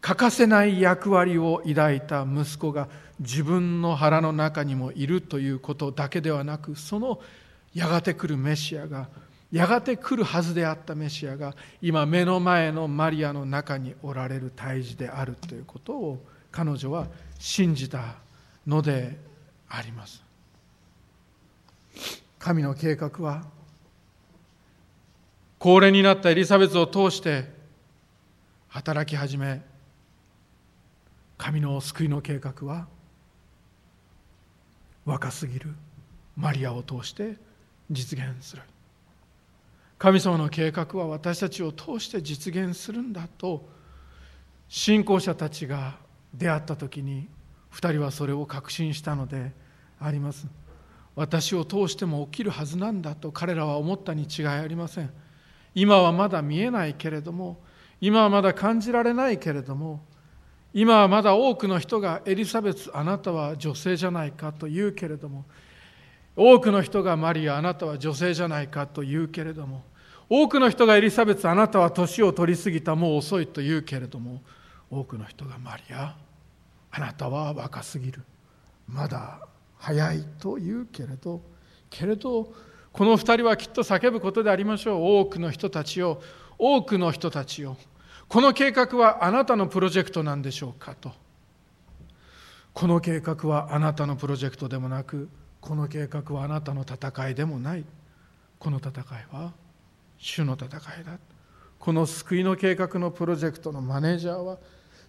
[0.00, 7.20] 欠かせない役割を抱いた息子が自分の腹の中にもいるということだけではなくその
[7.74, 9.08] やがて来るメシアが
[9.50, 17.08] やがて来るはずであったメシアが今目の前のマリアの中におられる胎児であるということを彼女は
[17.40, 18.14] 信じた
[18.68, 19.18] ので
[19.68, 20.29] あります。
[22.40, 23.44] 神の計画は？
[25.58, 27.44] 高齢になったエリザベスを通して
[28.68, 29.60] 働き始め
[31.36, 32.88] 神の救いの計画は？
[35.04, 35.74] 若すぎる
[36.34, 37.36] マリアを通して
[37.90, 38.62] 実現する。
[39.98, 43.68] 神様の計画は私たちを通して実現するんだと
[44.66, 45.98] 信仰者たちが
[46.32, 47.28] 出会った時に
[47.74, 49.52] 2人はそれを確信したので
[50.00, 50.46] あります。
[51.20, 55.10] 私を通しても起きるはずなんだと彼らは思ったに違いありません。
[55.74, 57.60] 今はまだ見えないけれども
[58.00, 60.00] 今はまだ感じられないけれども
[60.72, 65.44] 今はまだ多くの人がエリザベスあなたは女性じゃないかと言うけれども
[66.34, 69.84] 多くの人がマリアあなたは女性じゃないかと言うけれども
[70.26, 74.40] 多くの人がエリザベスあなたは年を取り過ぎたもう遅いと言うけれども
[74.90, 76.16] 多くの人がマリア
[76.90, 78.22] あなたは若すぎる。
[78.88, 79.46] まだ
[79.80, 81.40] 早いと言うけれど
[81.88, 82.52] けれど
[82.92, 85.20] この二人はきっと叫ぶことでありましょう。
[85.20, 86.22] 多くの人たちを
[86.58, 87.76] 多くの人たちを
[88.28, 91.12] この計画はあなたのプロジェクトなんでしょうかと。
[92.72, 95.28] この計画はあなたのプロジェクトでもなく
[95.60, 97.84] この計画はあなたの戦いでもない。
[98.58, 99.52] この戦いは
[100.18, 101.18] 主の戦いだ。
[101.78, 104.58] この救いの計画のプロジェクトのマネージャーは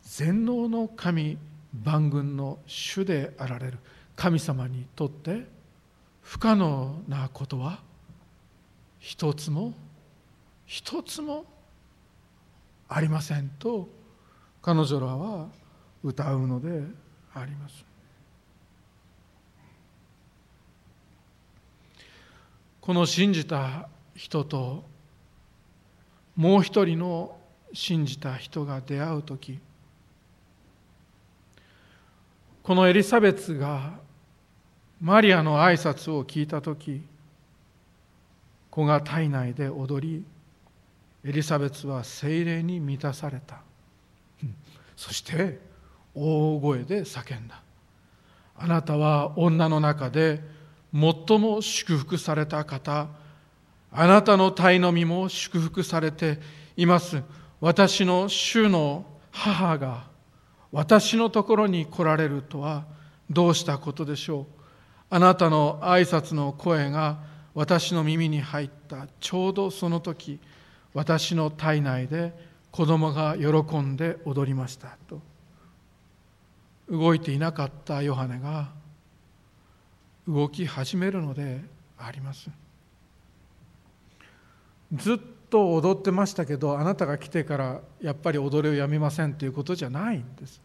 [0.03, 1.37] 全能の神
[1.83, 3.79] 万軍の主であられる。
[4.21, 5.47] 神様にとって
[6.21, 7.79] 不可能なことは
[8.99, 9.73] 一つも
[10.67, 11.43] 一つも
[12.87, 13.89] ありませんと
[14.61, 15.47] 彼女らは
[16.03, 16.83] 歌うので
[17.33, 17.83] あります。
[22.79, 24.83] この信じた人と
[26.35, 27.39] もう一人の
[27.73, 29.57] 信じた人が出会う時
[32.61, 34.10] このエリザベツが
[35.01, 37.01] マリアの挨拶を聞いた時
[38.69, 40.23] 子が体内で踊り
[41.27, 43.61] エリザベツは精霊に満たされた。
[44.95, 45.59] そして
[46.13, 47.63] 大声で叫んだ。
[48.55, 50.39] あなたは女の中で
[50.93, 53.07] 最も祝福された方。
[53.91, 56.39] あなたの体の身も祝福されて
[56.77, 57.23] います。
[57.59, 60.03] 私の主の母が
[60.71, 62.85] 私のところに来られるとは
[63.31, 64.60] どうしたことでしょう？
[65.13, 67.19] あなたの挨拶の声が
[67.53, 69.07] 私の耳に入った。
[69.19, 70.39] ちょうどその時
[70.93, 72.33] 私の体内で
[72.71, 74.97] 子供が喜んで踊りました。
[75.09, 75.19] と。
[76.89, 78.69] 動いていなかったヨハネが
[80.25, 81.59] 動き始めるので
[81.97, 82.49] あります。
[84.93, 85.19] ずっ
[85.49, 90.61] と踊ってましたけどあなたが来てからやっぱり踊りをやめませんということじゃないんです。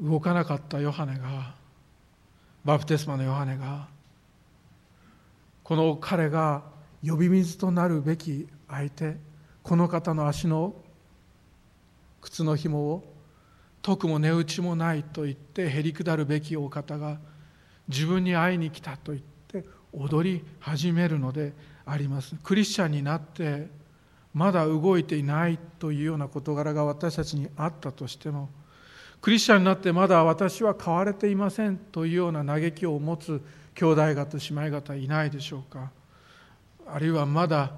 [0.00, 1.65] 動かなかったヨハネが
[2.66, 3.86] バプテスマのヨハネが
[5.62, 6.64] この彼が
[7.06, 9.18] 呼び水となるべき相手
[9.62, 10.74] この方の足の
[12.20, 13.14] 靴の紐を
[13.82, 17.20] 徳も値打ちもないと言ってへりくだるべきお方が
[17.86, 21.52] 自分に会いに来たと言って踊り始めるので
[21.84, 22.34] あります。
[22.42, 23.68] クリスチャンになって
[24.34, 28.48] まだ動いていないというような事柄が私たちにあったとしても
[29.20, 33.42] クリスチャンになってまだ私は変われていませんというような嘆きを持つ
[33.74, 35.90] 兄弟方姉妹方いないでしょうか。
[36.86, 37.72] あるいはまだ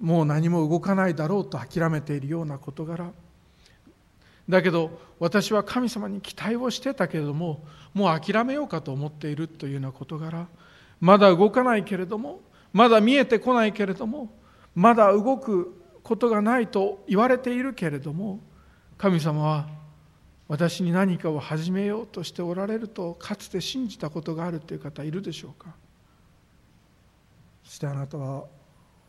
[0.00, 3.10] もう何も動かないだろうと諦めているような事柄。
[4.48, 10.46] だけど私は神様に期待をしてたけれどももう諦めようかと思っているというような事柄。
[11.00, 12.40] まだ動かないけれども
[12.72, 14.30] まだ見えてこないけれども
[14.74, 18.40] まだ動くことがないと言われているけれども
[18.98, 19.68] 神様は
[20.46, 25.74] 私に何かを始めようとしておられるとかつて信じたことがあるという方いるでしょうか？
[27.64, 28.44] そしてあなたは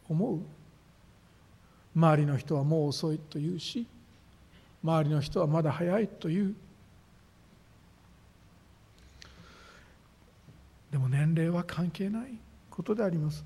[0.08, 0.40] 思う？
[1.96, 3.86] 周りの人はもう遅いと言うし
[4.84, 6.56] 周りの人はまだ早いという。
[10.92, 12.38] でも年齢は関係ない
[12.70, 13.44] ことであります。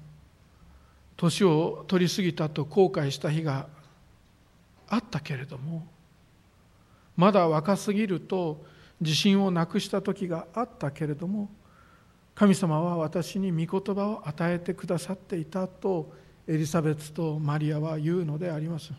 [1.18, 3.68] 年を取り過ぎたと後悔した日が
[4.88, 5.88] あったけれども
[7.20, 8.64] まだ若すぎると
[9.02, 11.50] 自信をなくした時があったけれども
[12.34, 16.14] 神様は私に御言葉を与えてくださっていたと
[16.48, 18.94] エリザベツとマリアは言うのであります。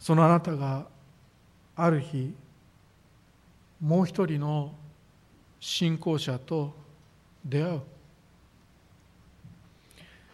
[0.00, 0.88] そのあなたが
[1.76, 2.34] ある日
[3.80, 4.72] もう一人の
[5.60, 6.74] 信仰者と
[7.44, 7.80] 出会う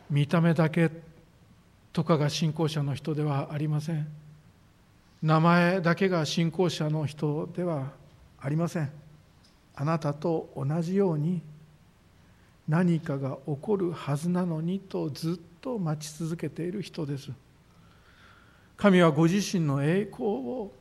[0.08, 0.90] 見た目だけ
[1.94, 4.06] とかが信仰者の人ではありません。
[5.22, 7.92] 名前だけが信仰者の人では
[8.40, 8.90] ありません。
[9.76, 11.40] あなたと同じように
[12.68, 17.30] 何かが起こるはずなのにとずっと待ち続けている人です。
[18.76, 20.72] 神はご自身の栄光を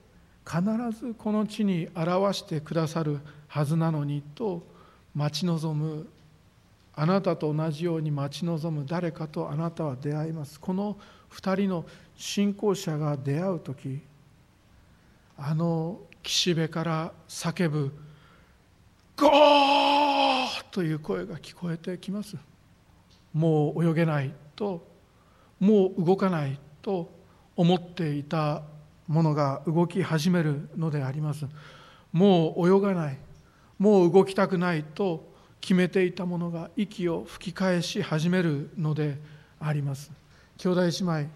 [0.43, 0.61] 必
[0.99, 4.65] ずこの地に表してくださるはずなのにと
[5.13, 6.07] 待ち望む
[6.95, 10.97] あなたと同じように待ち望む誰かとあなたは出会いますこの
[11.31, 14.01] 2人の信仰者が出会う時
[15.37, 17.91] あの岸辺から叫ぶ
[19.17, 22.37] 「ゴー!」という声が聞こえてきます
[23.33, 24.87] もう泳げないと
[25.59, 27.09] もう動かないと
[27.55, 28.61] 思っていた
[29.07, 31.47] ものが動き始めるのであります
[32.11, 33.17] もう泳がない
[33.79, 35.32] もう動きたくないと
[35.63, 39.17] 決めていたものが息を吹き返し始めるので
[39.61, 40.11] あります。
[40.57, 41.29] 兄弟姉妹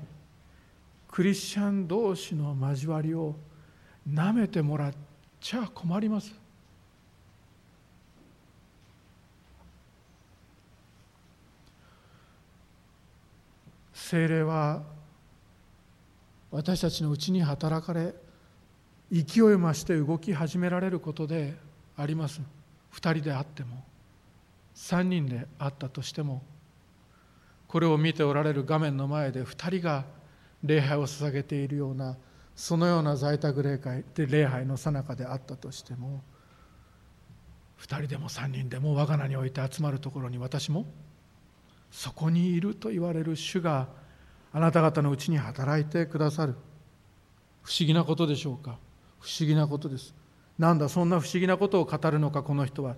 [1.10, 3.36] クリスチャン同士の交わりを
[4.06, 4.94] なめてもらっ
[5.40, 6.34] ちゃ困ります。
[13.94, 14.84] 精霊は
[16.52, 18.14] 私たちのうちに働かれ
[19.10, 21.56] 勢い増して動き始められることで
[21.96, 22.42] あります。
[22.94, 23.86] 2人であっても。
[24.78, 26.44] 3人であったとしても
[27.68, 30.06] これを見ておられる画面の前で2人が
[30.64, 32.16] 礼拝を捧げているような
[32.56, 36.22] そのような在宅礼拝で礼拝の最中であったとしても
[37.82, 40.86] 2人でも3人でも我が名において集まるところに私も
[41.92, 43.88] そこにいると言われる主が
[44.54, 46.56] あなた方のうちに働いてくださる。
[47.62, 48.78] 不思議なことでしょうか。
[49.20, 50.16] 不思議なことです。
[50.58, 52.96] なんだそんな不思議なことを語るのかこの人は。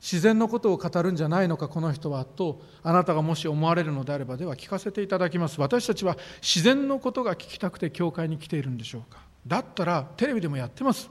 [0.00, 5.60] 自然のことを語るんじゃないのかこの人はとあなたがもし思われるのであればでは聞かせていただきます。
[5.60, 9.20] 私たちは自然のことが聞きたくて教会に来ているんでしょうか。
[9.46, 11.10] だったらテレビでもやってます。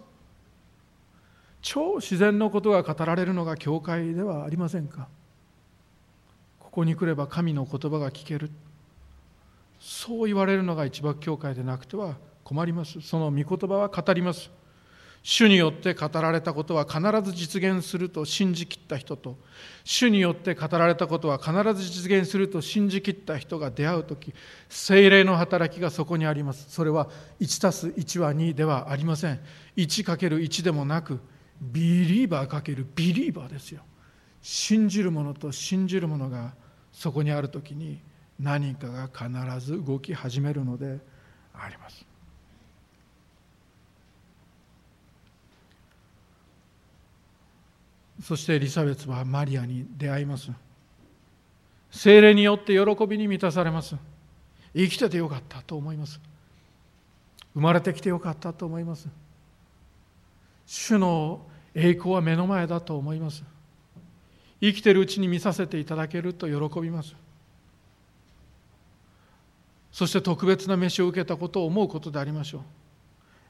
[1.62, 5.08] 超自然のことが語られるのが教会ではありませんか。
[6.60, 8.50] ここに来れば神の言葉が聞ける。
[9.80, 13.02] そう言われるのが一幕教会でなくては困ります。
[13.02, 14.50] その御言葉は語ります。
[15.22, 19.38] 主によって語られたことは必ず実現すると信じきった人と
[19.84, 24.34] 主によって語られたことは必ず実現すると信じきった人が出会う時
[24.70, 26.68] 精霊の働きがそこにあります。
[26.70, 27.10] それは
[27.40, 29.40] 1たす1は2ではありません。
[29.76, 31.20] 1×1 でもなく
[31.62, 33.82] ビリーバー×ビリーバーですよ。
[34.42, 36.54] 信じる者と信じる者が
[36.94, 38.02] そこにある時に
[38.40, 41.00] 何かが必ず動き始めるので
[41.54, 42.09] あります。
[48.22, 50.52] そしてエリザベスはマリアに出会います。
[51.92, 53.96] 精霊によって喜びに満たされます。
[54.76, 56.20] 生きててよかったと思います。
[57.54, 59.08] 生まれてきてよかったと思います。
[60.66, 61.42] 主の
[61.74, 63.44] 栄光は目の前だと思います。
[64.62, 67.16] 生きてるうちに見させていただけると喜びます。
[69.92, 72.60] そして特別な飯を受けたことを思うことでありましょ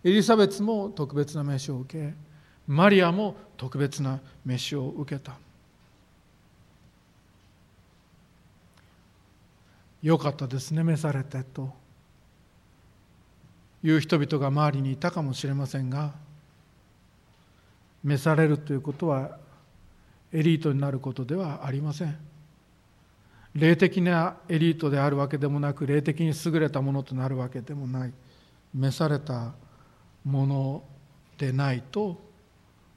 [0.04, 0.10] う。
[0.10, 2.14] エリザベスも特別な飯を受け
[2.70, 5.34] マリアも特別な飯を受けた。
[10.04, 11.74] よかったですね召されてと。
[13.82, 16.12] いう人々が周りにいたかもしれませんが
[18.04, 19.38] 召されるということは
[20.32, 22.16] エリートになることではありません。
[23.56, 28.14] 霊的なエリートであるわけでもなく霊的に優れたものとなるわけでもない。
[28.76, 29.54] 召された
[30.24, 30.84] もの
[31.40, 32.29] でないと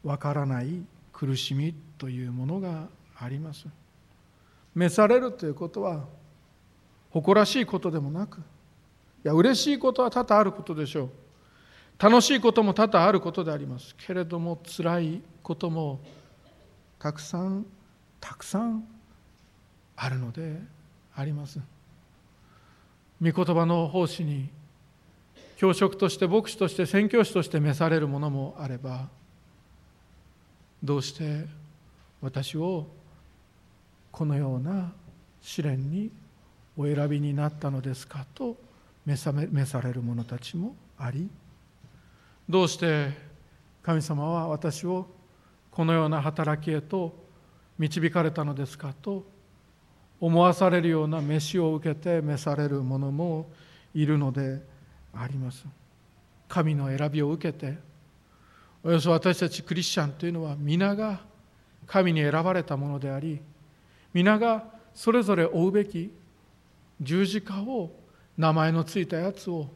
[0.02, 0.82] わからない
[1.12, 2.88] 苦しみというものが
[3.18, 3.66] あります。
[4.74, 6.04] 召されるということは
[7.10, 8.40] 誇らしいことでもなくい
[9.24, 11.10] や嬉しいことは多々あることでしょう。
[11.98, 13.94] 楽しいことも多々あることであります。
[13.96, 16.00] けれども辛いことも
[16.98, 17.64] たくさん
[18.20, 18.84] たくさん
[19.94, 20.60] あるので
[21.14, 21.60] あります。
[23.20, 24.48] 御言葉の奉仕に
[25.56, 29.08] 教職として牧師として宣教師として召されるものもあれば
[30.82, 31.46] どうして
[32.20, 32.86] 私を
[34.10, 34.92] このような
[35.40, 36.10] 試練に
[36.76, 38.56] お選びになったのですかと
[39.04, 41.28] 召さ召される者たちもあり
[42.48, 43.10] どうして
[43.82, 45.06] 神様は私を
[45.70, 47.14] このような働きへと
[47.78, 49.24] 導かれたのですかと
[50.20, 53.50] 思わされるような飯を受けて召される者も
[53.94, 54.62] いるので
[55.14, 55.64] あります。
[56.48, 57.78] 神の選びを受けて
[58.84, 61.20] およそ私たちクリスチャンというのは皆が
[61.86, 63.40] 神に選ばれたものであり
[64.12, 64.64] 皆が
[64.94, 66.12] それぞれ追うべき
[67.00, 67.90] 十字架を
[68.36, 69.68] 名前のついたやつを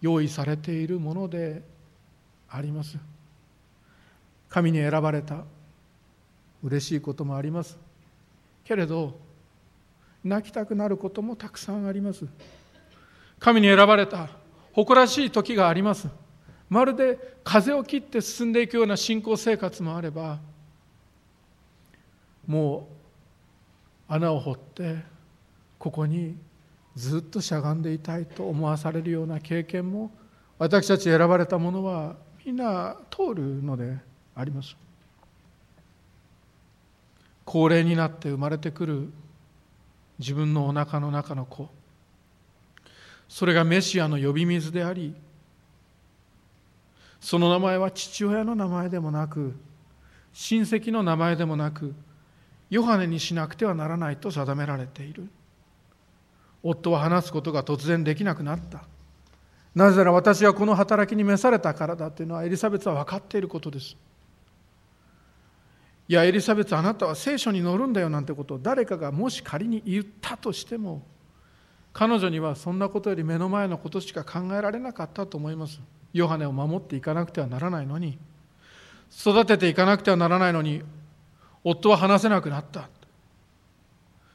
[0.00, 1.62] 用意されているもので
[2.48, 2.98] あります。
[4.48, 5.44] 神に選ばれた
[6.62, 7.78] 嬉しいこともあります。
[8.64, 9.18] けれど
[10.22, 12.26] 泣きたくなることもたくさんあります。
[13.38, 14.28] 神に選ばれた
[14.72, 16.08] 誇らしい時があります。
[16.68, 20.38] まるで風を切って進んでいくような信仰生活もあれば
[22.46, 22.88] も
[24.08, 24.96] う穴を掘って
[25.78, 26.36] ここに
[26.94, 30.10] ずっとしゃがんでいたいと思わされるような経験も
[30.58, 33.96] 私たち選ばれたものはみんな通るので
[34.34, 34.76] あります。
[37.44, 39.12] 高齢になって生まれてくる
[40.18, 41.68] 自分のおなかの中の子。
[43.28, 45.14] それがメシアの呼び水であり
[47.24, 49.54] その名前は父親の名前でもなく
[50.34, 51.94] 親戚の名前でもなく
[52.68, 55.30] ヨハネにしなくてはならないと定められている。
[56.62, 58.84] 夫は話すことが突然できなくなった。
[59.74, 63.96] なぜなら私はこの働きに召されたからだというのはエリザベスは分かっていることです。
[66.08, 71.00] いやエリザベスあなたは聖書に載るんだよなんてことを誰かがもし仮に言ったとしても
[71.94, 75.80] 彼女にはそんなことより目の前のことしか考えられなかったと思います。
[76.12, 78.18] ヨハネを守っていかなくてはならないのに。
[79.16, 80.82] 育てていかなくてはならないのに
[81.62, 82.88] 夫は話せなくなった。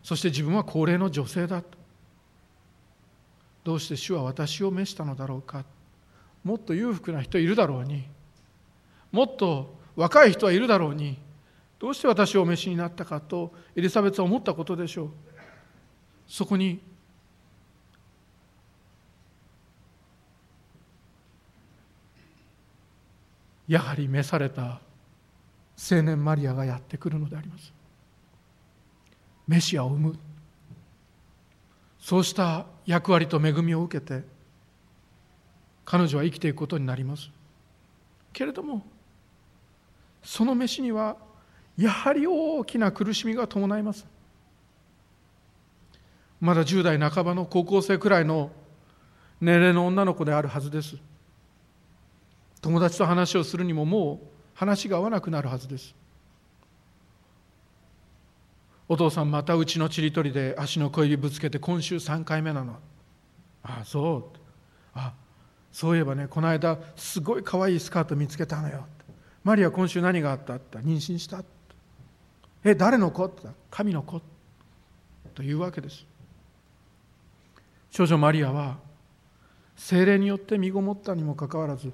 [0.01, 1.61] そして自分は高齢の女性だ
[3.65, 5.65] どうして主は私を召したのだろうか。
[6.45, 8.05] もっと裕福な人いるだろうに。
[9.11, 11.19] もっと若い人はいるだろうに。
[11.77, 15.09] どうして私をお召しになったかとエリザベスは思ったことでしょう。
[16.25, 16.79] そこに
[23.69, 24.81] やはり召された
[25.91, 27.71] 青年マリアがやってくるのであります。
[29.47, 30.19] メシアを生む。
[31.99, 34.23] そうした役割と恵みを受けて
[35.85, 37.29] 彼女は生きていくことになります。
[38.33, 38.83] けれども
[40.23, 41.17] その飯には
[41.77, 44.07] やはり大きな苦しみが伴います。
[46.41, 48.49] まだ10代半ばの高校生くらいの
[49.39, 50.97] 年齢の女の子であるはずです。
[52.61, 55.95] 友達と話をするにももう話が合わなくなるはずです。
[58.87, 62.73] お父さんまたうちのちりとりで足の小指ぶつけて今週3回目なの。
[63.63, 64.37] ああそう。
[64.95, 65.13] あ
[65.71, 68.85] そういえばねこの間すごい可愛いスカート見つけたのよ。
[69.43, 70.55] マリア今週何があった？
[70.55, 70.79] って。
[70.79, 71.43] 妊娠した
[72.63, 73.25] え誰の子？
[73.25, 73.47] って。
[73.69, 74.21] 神の子。
[75.35, 76.05] というわけです。
[77.91, 78.77] 少女マリアは
[79.77, 81.91] 精霊によって身ごもったにもかかわらず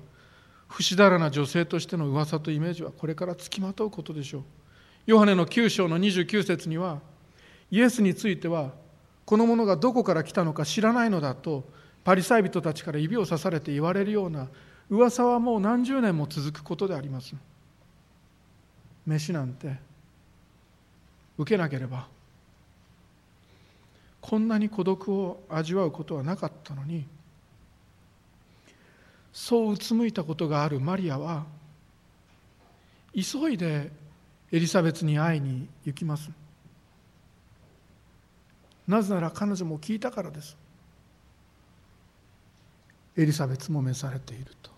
[0.76, 4.44] 不死だらな女性としての噂とイメージはこれからつきまとうことでしょう。
[5.06, 7.00] ヨハネの9章の29節には
[7.72, 8.74] イエスについては
[9.24, 11.64] この者がどこから来たのか知らないのだと
[12.04, 14.50] パリサイ人たちから指をさされて言われるような
[14.90, 17.34] 噂はもう何十年も続くことであります。
[19.06, 19.78] 飯なんて
[21.38, 22.06] 受けなければ
[24.20, 27.08] こんなに孤独を味わうことはなかったのに
[29.36, 31.46] そううつむいたことがあるマリアは
[33.14, 33.92] 急いで
[34.50, 36.32] エリザベスに会いに行きます。
[38.88, 40.56] なぜなら彼女も聞いたからです。
[43.18, 44.72] エリザベスも召されていると。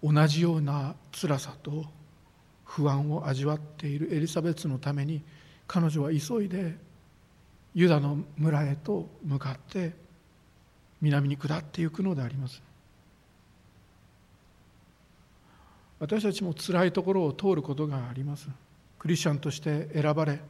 [0.00, 1.86] 同じような辛さと
[2.64, 5.22] 不安を味わっているエリザベスのために
[5.66, 6.76] 彼女は急いで
[7.74, 10.06] ユダの村へと向かって
[11.00, 12.62] 南に下っていくのであります。
[16.00, 18.48] 私たちも辛いところを通ることがあります。
[18.98, 20.40] クリスチャンとして選ばれ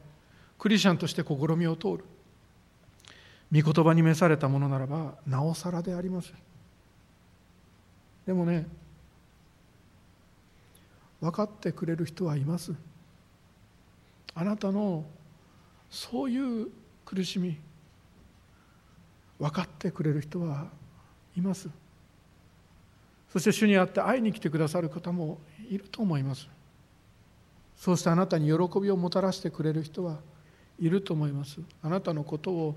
[0.57, 2.05] クリスチャンとして試みを通る。
[3.51, 6.33] 御言葉に召されたものならばなおさらであります。
[8.27, 8.67] でもね
[11.19, 12.73] 分かってくれる人はいます。
[14.35, 15.03] あなたの
[15.89, 16.67] そういう
[17.05, 17.57] 苦しみ
[19.39, 20.67] 分かってくれる人は
[21.35, 21.69] います。
[23.31, 26.47] そして主にあって会いに来てくださる方もいると思います。
[27.77, 30.17] そうしてあなたに喜びをもたらしてくれる人は
[30.79, 31.59] いると思います。
[31.81, 32.75] あなたのことを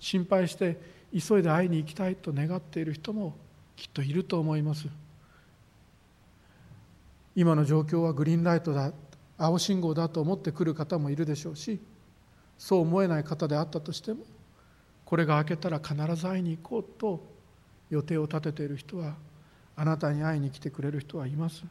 [0.00, 0.78] 心配して
[1.12, 3.36] 急いで会いに行きたいと願っている人も
[3.76, 4.86] きっといると思います。
[7.34, 8.92] 今の状況はグリーンライトだ
[9.36, 11.78] 青信号だと思ってくる方もいるでしょうし
[12.58, 14.24] そう思えない方であったとしても
[15.08, 17.24] これが明けたら必ず会いに行こうと
[17.88, 19.14] 予定を立てている人は
[19.74, 21.64] あなたに会いに来てくれる人はいます。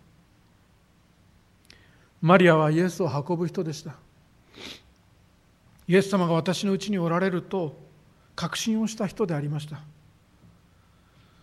[2.20, 3.94] マリアはイエスを運ぶ人でした。
[5.88, 7.78] イエス様が私のうちにおられると
[8.36, 9.82] 確信をした人でありました。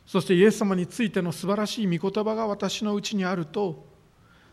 [0.04, 3.86] そしてイエス様についての素晴らしい御言葉が私のうちにあると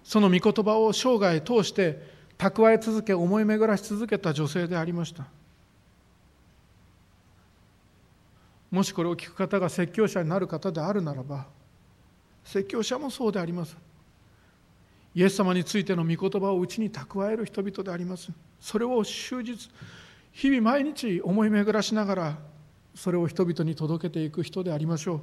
[0.03, 5.25] その御言葉を生涯通して蓄え続け思い巡らし続けた女性でありました。
[8.71, 11.45] もしこれを聞く方が説教者になる方であるならば
[12.43, 13.77] 説教者もそうであります。
[15.13, 18.31] イエス様についての御言葉をうちに蓄える人々であります。
[18.61, 19.69] それを終日
[20.31, 22.37] 日々毎日思い巡らしながら
[22.95, 25.21] それを人々に届けていく人でありましょう。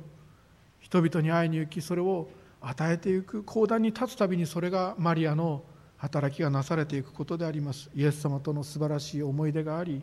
[0.80, 2.28] 人々に会いに行きそれを
[2.61, 5.62] 与えていく講談に立つたびにそれがマリアの
[5.96, 7.90] 働きがなされていくことであります。
[7.94, 10.03] イエス様との素晴らしい思い出があり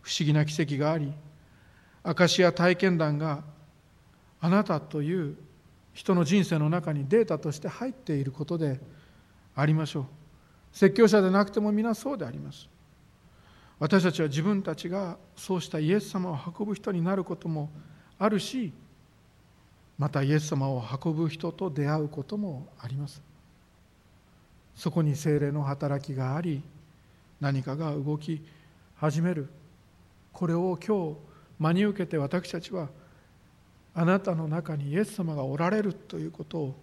[0.00, 1.12] 不思議な奇跡があり
[2.04, 3.42] 証や体験談が
[4.40, 5.36] あなたという
[5.92, 8.80] 人の人生の中にデータとして入っていることで
[9.54, 10.04] ありましょう。
[10.72, 12.68] 説教者でなくても皆そうであります。
[13.78, 17.68] 私たちは自分たちがそうしたイエス様を運ぶ人になることも
[18.18, 18.72] あるし
[19.98, 23.20] またイエス様を運ぶ人と出会うこともあります。
[24.74, 26.62] そこに精霊の働きがあり
[27.40, 28.42] 何かが動き
[28.96, 29.48] 始める。
[30.32, 31.16] これを今日
[31.62, 32.88] 真に受けて私たちは
[33.94, 36.74] あなたの中にイエス様がおられるということを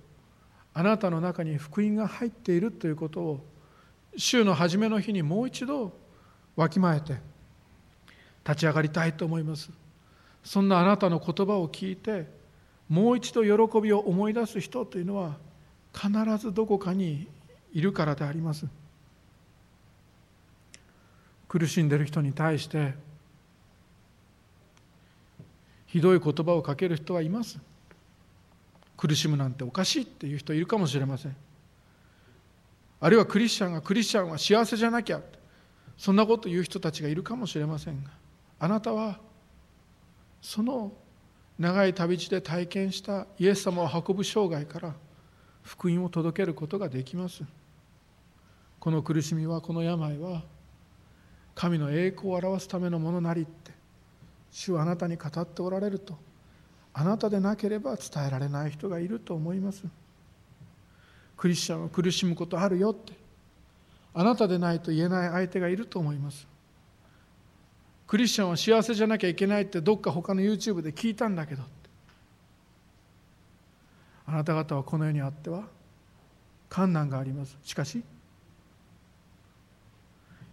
[0.74, 3.46] あなたの中に福音が入っているということを
[4.16, 5.92] 週の初めの日にもう一度
[6.56, 7.18] わきまえて
[8.48, 9.70] 立ち上がりたいと思います。
[10.44, 12.28] そんなあなたの言葉を聞いて
[12.88, 15.36] もう一度喜びを思い出す人というのは
[15.94, 17.28] 必ずどこかに
[17.74, 18.66] いるからであります。
[21.50, 22.94] 苦しんでいる人に対して
[25.92, 27.60] ひどい言葉をかける人はいます。
[28.96, 31.36] 苦しむなんておかしいっていう人いるかもしれません。
[33.02, 35.22] あるいはクリスチャンがクリスチャンは幸せじゃなきゃ。
[35.98, 38.12] そんなこと言う人たちがいるかもしれませんが。
[38.60, 39.20] あなたは
[40.42, 40.92] その
[41.58, 44.94] 長い旅路で体験したイエス様を運ぶ生涯から
[45.64, 47.44] 福音を届けることができます。
[48.80, 50.44] この苦しみはこの病は
[51.56, 53.48] 神の栄光を表すためのものなり。
[54.52, 56.18] 主はあなたに語っておられると
[56.94, 59.86] あなたでなければ伝えられない人がいると思います。
[61.38, 63.14] クリスチャンは苦しむことあるよって
[64.14, 66.48] あなたでないと言えない相手がいると思います。
[68.08, 71.64] クリスチャンは幸せじゃなきゃいけないってどっか他の YouTube で聞いたんだけど
[74.26, 75.64] あなた方はこの世にあっては
[76.70, 77.58] 困難があります。
[77.64, 78.04] しかし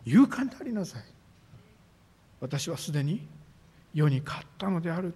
[0.04, 1.02] 勇敢でありなさい。
[2.40, 3.26] 私はすでに
[3.96, 5.14] 世に勝ったのである。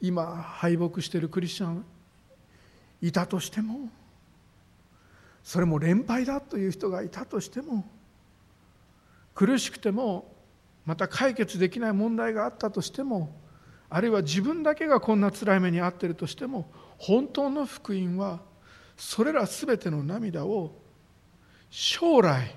[0.00, 1.84] 今敗北しているクリスチャン
[3.02, 3.88] いたとしても
[5.42, 7.84] それも連敗だという人がいたとしても
[9.34, 10.34] 苦しくても
[10.86, 13.38] また解決できない問題があったとしても
[13.90, 18.40] あるいは自分だけがこんな辛い目に遭っているとしても本当の福音は
[18.96, 20.72] それら全ての涙を
[21.70, 22.54] 将来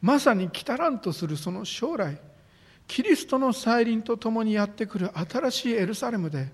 [0.00, 2.20] まさに来たらんとするその将来
[2.92, 6.48] キリストの再臨とともにやってくる新しいエルサレムで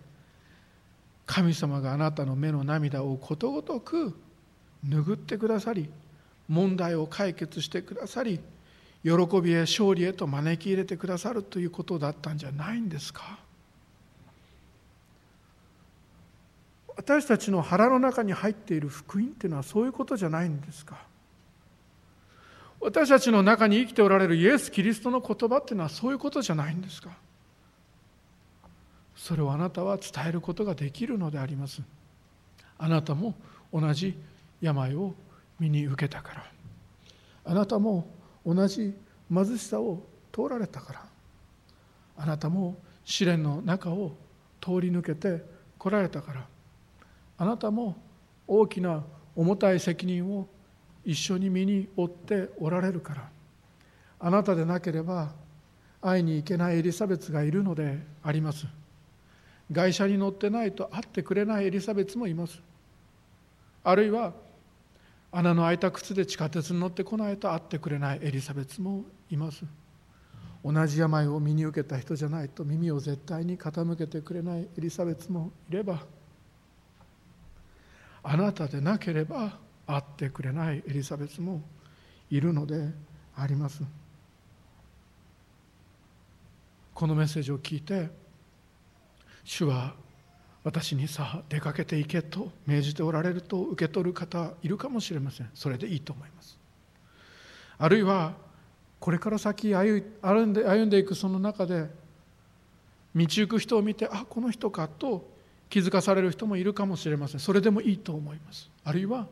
[1.26, 4.16] 神様があなたの目の涙をことごとく
[4.88, 5.90] 拭ってくださり
[6.48, 8.38] 問題を解決してくださり
[9.02, 9.10] 喜
[9.42, 13.40] びへ勝利へと招き入れてくださるということだったんじゃないんですか？
[16.96, 21.07] 私たちの腹の中に入っている福音っていうのはそういうことじゃないんですか？
[22.80, 27.10] 私たちの中に生きておられるイエス・キリストの言葉っていうのはそういうことじゃないんですか？
[29.16, 31.82] それをあなたは伝えることができるのであります。
[32.78, 33.34] あなたも
[33.72, 34.16] 同じ
[34.60, 35.14] 病を
[35.58, 36.46] 身に受けたから。
[37.44, 38.08] あなたも
[38.46, 38.94] 同じ
[39.32, 41.04] 貧しさを通られたから。
[42.16, 44.12] あなたも試練の中を
[44.60, 45.44] 通り抜けて
[45.78, 46.46] こられたから。
[47.38, 47.96] あなたも
[48.46, 49.02] 大きな
[49.34, 50.48] 重たい責任を
[51.08, 53.30] 一緒に身に負っておられるから。
[54.20, 55.32] あなたでなければ
[56.02, 58.66] 会いに行けないエリザベスがいるのであります。
[59.72, 62.60] 外車に乗ってないと会ってくれないエリザベスもいます。
[63.84, 64.34] あるいは
[65.32, 69.64] 穴の開いた靴で地下鉄に乗ってこないと会ってくれないエリザベスもいます。
[70.62, 76.04] 同じ病を身に受けた人じゃないと耳を絶対に傾けてくれないエリザベスもいれば。
[78.22, 81.62] あなたでなければ会ってくれないエリザベスも
[82.30, 82.90] いるので
[83.34, 83.82] あります。
[86.94, 88.10] このメッセージを聞いて
[89.44, 89.94] 主は
[90.64, 95.50] 私にさ出かけていけと命じておられると受け取る方いるかもしれません。
[95.54, 96.58] それでいいと思います。
[97.78, 98.34] あるいは
[99.00, 100.02] これから先歩
[100.44, 101.88] んで歩んでいくその中で
[103.14, 105.30] 道行く人を見てあこの人かと
[105.70, 107.40] 気づかされる人もいるかもしれません。
[107.40, 108.68] それでもいいと思います。
[108.84, 109.28] あるいは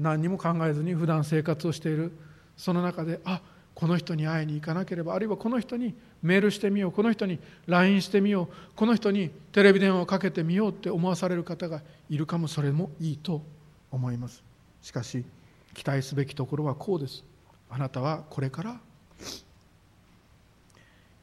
[0.00, 2.12] 何にも考えずに普段生活をしている。
[2.56, 3.40] その中であ
[3.74, 11.80] この人に会いに行かなければあるいはこの人にメールしてみようこの人に LINE してみようこの人にテレビ電話をかけてみようって思わされる方が
[12.10, 13.42] いるかもそれもいいと
[13.90, 14.42] 思います。
[14.82, 15.24] しかし
[15.72, 17.24] 期待すべきところはこうです。
[17.70, 18.80] あなたはこれから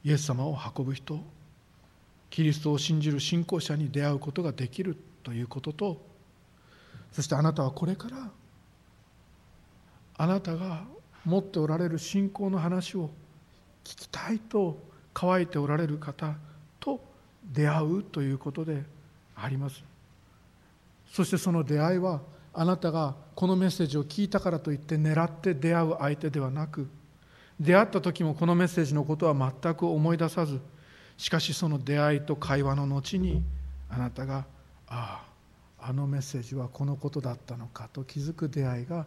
[0.04, 1.20] イエス様を運ぶ人
[2.30, 6.00] キリストを信じる信仰者に出会うことができるということと
[7.12, 8.30] そしてあなたはこれから
[10.18, 10.82] あなたが
[11.24, 13.10] 持っておられる信仰の話を
[13.84, 14.78] 聞きたいと
[15.14, 16.34] 乾いておられる方
[16.80, 17.00] と
[17.44, 18.82] 出会うということで
[19.36, 19.82] あります。
[21.10, 22.20] そしてその出会いは
[22.52, 26.88] あなたがこのメッセージを聞いたからといって狙って出会う相手ではなく
[27.60, 30.60] 出会った時もこのメッセージのことは全く思い出さず
[31.16, 33.42] しかしその出会いと会話の後に
[33.88, 34.44] あなたが
[34.88, 35.24] あ
[35.80, 39.06] ああのメッセージはこのことだったのかと気づく出会いが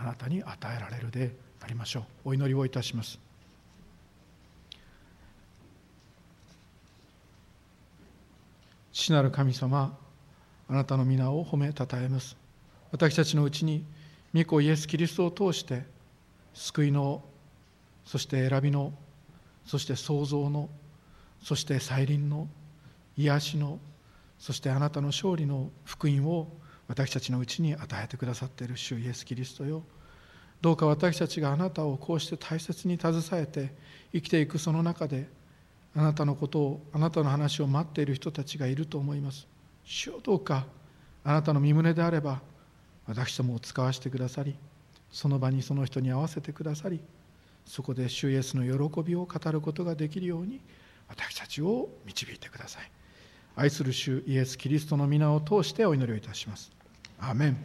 [0.00, 2.30] あなたに与えられるでありましょう。
[2.30, 3.18] お祈りをいたします。
[8.92, 9.96] 父なる神様
[10.68, 12.36] あなたの皆を褒めたたえます。
[12.90, 13.84] 私たちのうちに
[14.34, 15.82] 御子イエス・キリストを通して
[16.54, 17.22] 救いの
[18.06, 18.94] そして選びの
[19.66, 20.70] そして創造の
[21.42, 22.48] そして再臨の
[23.18, 23.78] 癒しの
[24.38, 26.48] そしてあなたの勝利の福音を
[26.90, 29.84] 私たちのうちに与えてくださっている主イエス・キリストよ。
[30.60, 33.72] どうか私たちがあなたをこうして大切に携えて
[34.12, 35.28] 生きていくその中で
[35.94, 39.46] あなたのことをあなたの話を待っている人たちがいると思います。
[39.84, 40.66] 主よどうか
[41.22, 42.40] あなたの身旨であれば
[43.06, 44.56] 私どもを使わせてくださり
[45.12, 47.00] その場にその人に合わせてくださり
[47.64, 50.60] そこで主イエスの喜びを語ることができるように
[51.08, 52.90] 私たちを導いてください。
[53.54, 56.79] 愛する主イエス・キリストの皆を通してお祈りをいたします。
[57.20, 57.56] アーメン